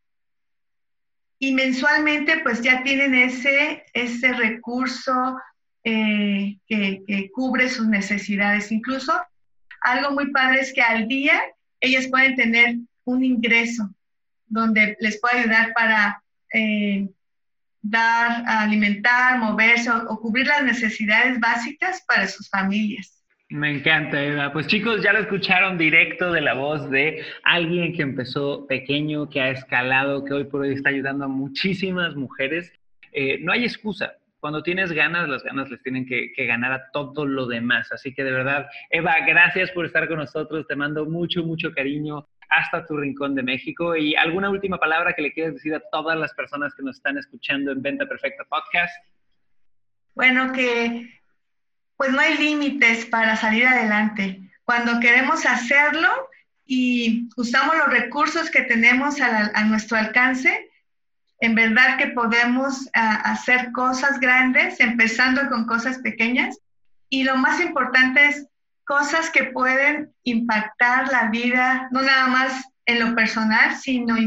y 1.43 1.55
mensualmente 1.55 2.37
pues 2.43 2.61
ya 2.61 2.83
tienen 2.83 3.15
ese, 3.15 3.83
ese 3.93 4.31
recurso 4.33 5.39
eh, 5.83 6.59
que, 6.67 7.31
cubre 7.33 7.67
sus 7.67 7.87
necesidades. 7.87 8.71
Incluso 8.71 9.11
algo 9.81 10.11
muy 10.11 10.31
padre 10.31 10.61
es 10.61 10.71
que 10.71 10.83
al 10.83 11.07
día 11.07 11.41
ellas 11.79 12.07
pueden 12.09 12.35
tener 12.35 12.75
un 13.05 13.23
ingreso 13.23 13.89
donde 14.45 14.95
les 14.99 15.19
puede 15.19 15.39
ayudar 15.39 15.73
para 15.73 16.23
eh, 16.53 17.09
dar, 17.81 18.43
alimentar, 18.45 19.39
moverse 19.39 19.89
o, 19.89 20.19
cubrir 20.19 20.45
las 20.45 20.63
necesidades 20.63 21.39
básicas 21.39 22.03
para 22.07 22.27
sus 22.27 22.49
familias. 22.49 23.20
Me 23.51 23.69
encanta, 23.69 24.23
Eva. 24.23 24.53
Pues 24.53 24.65
chicos, 24.67 25.03
ya 25.03 25.11
lo 25.11 25.19
escucharon 25.19 25.77
directo 25.77 26.31
de 26.31 26.39
la 26.39 26.53
voz 26.53 26.89
de 26.89 27.21
alguien 27.43 27.91
que 27.91 28.01
empezó 28.01 28.65
pequeño, 28.65 29.29
que 29.29 29.41
ha 29.41 29.49
escalado, 29.49 30.23
que 30.23 30.33
hoy 30.33 30.45
por 30.45 30.61
hoy 30.61 30.73
está 30.73 30.87
ayudando 30.87 31.25
a 31.25 31.27
muchísimas 31.27 32.15
mujeres. 32.15 32.71
Eh, 33.11 33.39
no 33.41 33.51
hay 33.51 33.65
excusa. 33.65 34.13
Cuando 34.39 34.63
tienes 34.63 34.93
ganas, 34.93 35.27
las 35.27 35.43
ganas 35.43 35.69
les 35.69 35.83
tienen 35.83 36.05
que, 36.05 36.31
que, 36.33 36.45
ganar 36.45 36.71
a 36.71 36.91
todo 36.93 37.25
lo 37.25 37.45
demás. 37.45 37.91
Así 37.91 38.13
que 38.13 38.23
de 38.23 38.31
verdad, 38.31 38.69
Eva, 38.89 39.17
gracias 39.27 39.69
por 39.71 39.85
estar 39.85 40.07
con 40.07 40.19
nosotros. 40.19 40.65
Te 40.65 40.77
mando 40.77 41.05
mucho, 41.05 41.43
mucho 41.43 41.73
cariño 41.73 42.29
hasta 42.47 42.85
tu 42.85 42.95
rincón 42.95 43.35
de 43.35 43.43
México. 43.43 43.97
¿Y 43.97 44.15
alguna 44.15 44.49
última 44.49 44.77
palabra 44.77 45.11
que 45.11 45.23
le 45.23 45.33
quieras 45.33 45.55
decir 45.55 45.75
a 45.75 45.81
todas 45.91 46.17
las 46.17 46.33
personas 46.35 46.73
que 46.73 46.83
nos 46.83 46.95
están 46.95 47.17
escuchando 47.17 47.73
en 47.73 47.81
Venta 47.81 48.05
Perfecta 48.05 48.45
Podcast? 48.45 48.93
Bueno, 50.15 50.53
que 50.53 51.20
pues 52.01 52.13
no 52.13 52.19
hay 52.19 52.35
límites 52.35 53.05
para 53.05 53.35
salir 53.35 53.67
adelante. 53.67 54.41
Cuando 54.63 54.99
queremos 54.99 55.45
hacerlo 55.45 56.09
y 56.65 57.29
usamos 57.37 57.77
los 57.77 57.89
recursos 57.89 58.49
que 58.49 58.63
tenemos 58.63 59.21
a, 59.21 59.63
nuestro 59.65 59.99
alcance, 59.99 60.67
en 61.41 61.53
verdad 61.53 61.99
que 61.99 62.07
podemos 62.07 62.89
hacer 62.93 63.71
cosas 63.71 64.19
grandes, 64.19 64.79
empezando 64.79 65.47
con 65.47 65.67
cosas 65.67 65.99
pequeñas. 65.99 66.57
Y 67.07 67.23
lo 67.23 67.37
más 67.37 67.61
importante 67.61 68.29
es 68.29 68.47
cosas 68.83 69.29
que 69.29 69.43
pueden 69.43 70.11
impactar 70.23 71.07
la 71.11 71.29
vida, 71.29 71.87
no 71.91 72.01
nada 72.01 72.25
más 72.29 72.63
en 72.87 72.99
lo 72.99 73.13
personal, 73.13 73.75
sino 73.75 74.17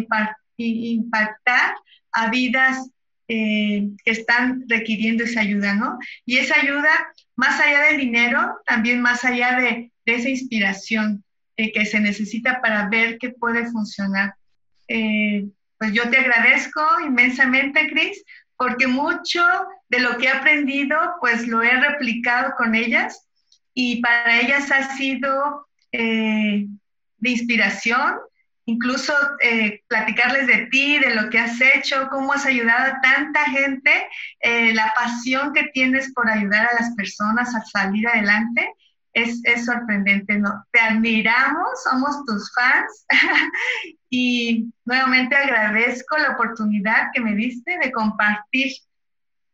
impactar 0.57 1.75
a 2.13 2.31
vidas 2.31 2.89
eh, 3.27 3.89
que 4.05 4.11
están 4.11 4.65
requiriendo 4.69 5.25
esa 5.25 5.41
ayuda, 5.41 5.75
¿no? 5.75 5.99
Y 6.27 6.37
esa 6.37 6.61
ayuda, 6.61 6.91
más 7.37 7.61
allá 7.61 7.83
del 7.85 7.99
dinero, 7.99 8.61
también 8.67 9.01
más 9.01 9.25
allá 9.25 9.59
de, 9.59 9.91
esa 10.07 10.29
inspiración 10.29 11.25
eh, 11.57 11.73
que 11.73 11.87
se 11.87 11.99
necesita 11.99 12.61
para 12.61 12.89
ver 12.89 13.19
qué 13.19 13.31
puede 13.31 13.67
funcionar. 13.71 14.35
Eh, 14.89 15.47
pues 15.79 15.93
yo 15.93 16.09
te 16.11 16.19
agradezco 16.19 16.83
inmensamente, 17.07 17.89
Cris, 17.89 18.23
porque 18.57 18.87
mucho 18.87 19.43
de 19.89 20.01
lo 20.01 20.19
que 20.19 20.27
he 20.27 20.31
aprendido, 20.31 20.97
pues 21.21 21.47
lo 21.49 21.63
he 21.63 21.81
replicado 21.81 22.53
con 22.57 22.75
ellas 22.75 23.27
y 23.73 24.01
para 24.03 24.41
ellas 24.41 24.71
ha 24.71 24.97
sido 24.97 25.67
de 25.91 27.31
inspiración 27.31 28.17
incluso 28.67 29.13
eh, 29.41 29.83
platicarles 29.89 30.47
de 30.47 30.67
ti, 30.67 30.99
de 30.99 31.15
lo 31.15 31.29
que 31.31 31.39
has 31.39 31.61
hecho, 31.61 32.09
cómo 32.11 32.33
has 32.33 32.47
ayudado 32.47 32.93
a 32.93 33.01
tanta 33.01 33.45
gente, 33.51 33.91
eh, 34.41 34.73
la 34.75 34.93
pasión 34.95 35.53
que 35.53 35.65
tienes 35.73 36.13
por 36.15 36.31
ayudar 36.31 36.69
a 36.69 36.81
las 36.81 36.95
personas 36.95 37.55
a 37.55 37.65
salir 37.65 38.07
adelante. 38.09 38.69
Es, 39.13 39.43
sorprendente, 39.65 40.37
¿no? 40.41 40.65
Te 40.73 40.81
admiramos, 40.81 41.85
somos 41.85 42.25
tus 42.27 42.53
fans 42.53 43.07
y 44.11 44.73
nuevamente 44.85 45.37
agradezco 45.37 46.19
la 46.19 46.33
oportunidad 46.33 47.11
que 47.15 47.21
me 47.21 47.37
diste 47.37 47.79
de 47.79 47.93
compartir 47.93 48.73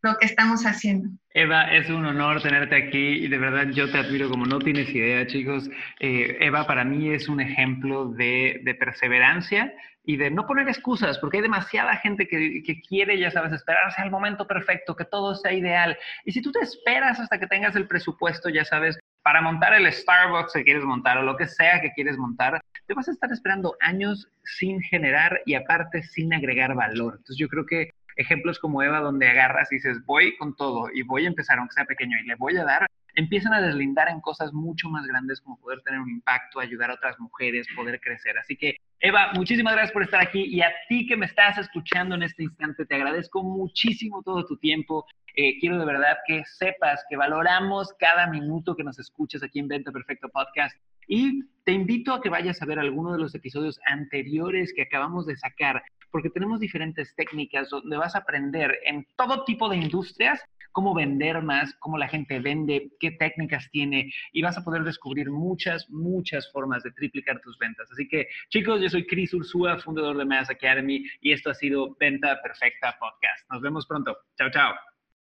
lo 0.02 0.16
que 0.16 0.26
estamos 0.26 0.64
haciendo. 0.64 1.10
Eva, 1.32 1.72
es 1.74 1.88
un 1.90 2.04
honor 2.04 2.42
tenerte 2.42 2.76
aquí 2.76 3.24
y 3.24 3.28
de 3.28 3.38
verdad 3.38 3.68
yo 3.70 3.90
te 3.90 3.98
admiro 3.98 4.28
como 4.28 4.46
no 4.46 4.58
tienes 4.58 4.88
idea, 4.90 5.26
chicos. 5.26 5.70
Eh, 6.00 6.38
Eva 6.40 6.66
para 6.66 6.84
mí 6.84 7.10
es 7.10 7.28
un 7.28 7.40
ejemplo 7.40 8.06
de, 8.06 8.60
de, 8.64 8.74
perseverancia 8.74 9.72
y 10.04 10.16
de 10.16 10.30
no 10.30 10.46
poner 10.46 10.68
excusas, 10.68 11.18
porque 11.18 11.36
hay 11.36 11.42
demasiada 11.42 11.96
gente 11.96 12.26
que, 12.26 12.62
que, 12.64 12.80
quiere, 12.80 13.18
ya 13.18 13.30
sabes, 13.30 13.52
esperarse 13.52 14.00
al 14.02 14.10
momento 14.10 14.46
perfecto, 14.46 14.96
que 14.96 15.04
todo 15.04 15.34
sea 15.34 15.52
ideal. 15.52 15.96
Y 16.24 16.32
si 16.32 16.42
tú 16.42 16.50
te 16.50 16.60
esperas 16.60 17.20
hasta 17.20 17.38
que 17.38 17.46
tengas 17.46 17.76
el 17.76 17.86
presupuesto, 17.86 18.48
ya 18.48 18.64
sabes, 18.64 18.98
para 19.22 19.42
montar 19.42 19.74
el 19.74 19.92
Starbucks 19.92 20.54
que 20.54 20.64
quieres 20.64 20.84
montar 20.84 21.18
o 21.18 21.22
lo 21.22 21.36
que 21.36 21.46
sea 21.46 21.80
que 21.80 21.92
quieres 21.92 22.16
montar, 22.16 22.60
te 22.86 22.94
vas 22.94 23.06
a 23.06 23.12
estar 23.12 23.30
esperando 23.30 23.76
años 23.80 24.28
sin 24.42 24.80
generar 24.80 25.42
y 25.46 25.54
aparte 25.54 26.02
sin 26.02 26.32
agregar 26.34 26.74
valor. 26.74 27.14
Entonces 27.18 27.36
yo 27.36 27.48
creo 27.48 27.66
que 27.66 27.90
ejemplos 28.20 28.58
como 28.58 28.82
Eva, 28.82 29.00
donde 29.00 29.28
agarras 29.28 29.72
y 29.72 29.76
dices, 29.76 30.04
voy 30.04 30.36
con 30.36 30.54
todo 30.54 30.88
y 30.92 31.02
voy 31.02 31.24
a 31.24 31.28
empezar, 31.28 31.58
aunque 31.58 31.74
sea 31.74 31.84
pequeño, 31.84 32.16
y 32.22 32.26
le 32.26 32.34
voy 32.36 32.56
a 32.56 32.64
dar, 32.64 32.86
empiezan 33.14 33.52
a 33.54 33.60
deslindar 33.60 34.08
en 34.08 34.20
cosas 34.20 34.52
mucho 34.52 34.88
más 34.88 35.06
grandes 35.06 35.40
como 35.40 35.58
poder 35.58 35.80
tener 35.82 36.00
un 36.00 36.10
impacto, 36.10 36.60
ayudar 36.60 36.90
a 36.90 36.94
otras 36.94 37.18
mujeres, 37.18 37.66
poder 37.74 38.00
crecer. 38.00 38.38
Así 38.38 38.56
que, 38.56 38.76
Eva, 39.00 39.32
muchísimas 39.34 39.72
gracias 39.72 39.92
por 39.92 40.02
estar 40.02 40.20
aquí 40.20 40.44
y 40.44 40.60
a 40.60 40.70
ti 40.88 41.06
que 41.06 41.16
me 41.16 41.26
estás 41.26 41.58
escuchando 41.58 42.14
en 42.14 42.22
este 42.22 42.42
instante, 42.44 42.84
te 42.84 42.94
agradezco 42.94 43.42
muchísimo 43.42 44.22
todo 44.22 44.44
tu 44.44 44.56
tiempo. 44.58 45.06
Eh, 45.34 45.58
quiero 45.58 45.78
de 45.78 45.86
verdad 45.86 46.18
que 46.26 46.44
sepas 46.44 47.02
que 47.08 47.16
valoramos 47.16 47.94
cada 47.98 48.26
minuto 48.26 48.76
que 48.76 48.84
nos 48.84 48.98
escuchas 48.98 49.42
aquí 49.42 49.60
en 49.60 49.68
Venta 49.68 49.92
Perfecto 49.92 50.28
Podcast. 50.28 50.76
Y 51.06 51.44
te 51.64 51.72
invito 51.72 52.12
a 52.12 52.20
que 52.20 52.28
vayas 52.28 52.60
a 52.60 52.66
ver 52.66 52.78
alguno 52.78 53.12
de 53.12 53.18
los 53.18 53.34
episodios 53.34 53.80
anteriores 53.86 54.72
que 54.74 54.82
acabamos 54.82 55.26
de 55.26 55.36
sacar 55.36 55.82
porque 56.10 56.30
tenemos 56.30 56.60
diferentes 56.60 57.14
técnicas 57.14 57.70
donde 57.70 57.96
vas 57.96 58.14
a 58.14 58.18
aprender 58.18 58.78
en 58.84 59.06
todo 59.16 59.44
tipo 59.44 59.68
de 59.68 59.76
industrias 59.76 60.40
cómo 60.72 60.94
vender 60.94 61.42
más, 61.42 61.74
cómo 61.78 61.98
la 61.98 62.08
gente 62.08 62.38
vende, 62.38 62.90
qué 63.00 63.10
técnicas 63.12 63.68
tiene 63.70 64.12
y 64.32 64.42
vas 64.42 64.56
a 64.58 64.64
poder 64.64 64.84
descubrir 64.84 65.30
muchas, 65.30 65.88
muchas 65.90 66.50
formas 66.52 66.82
de 66.82 66.92
triplicar 66.92 67.40
tus 67.40 67.58
ventas. 67.58 67.90
Así 67.90 68.08
que 68.08 68.28
chicos, 68.48 68.80
yo 68.80 68.88
soy 68.88 69.06
Chris 69.06 69.34
Ursúa, 69.34 69.78
fundador 69.78 70.16
de 70.16 70.24
Mass 70.24 70.50
Academy 70.50 71.04
y 71.20 71.32
esto 71.32 71.50
ha 71.50 71.54
sido 71.54 71.96
Venta 71.98 72.40
Perfecta 72.42 72.96
Podcast. 72.98 73.50
Nos 73.50 73.60
vemos 73.60 73.86
pronto. 73.86 74.16
Chao, 74.36 74.50
chao. 74.50 74.89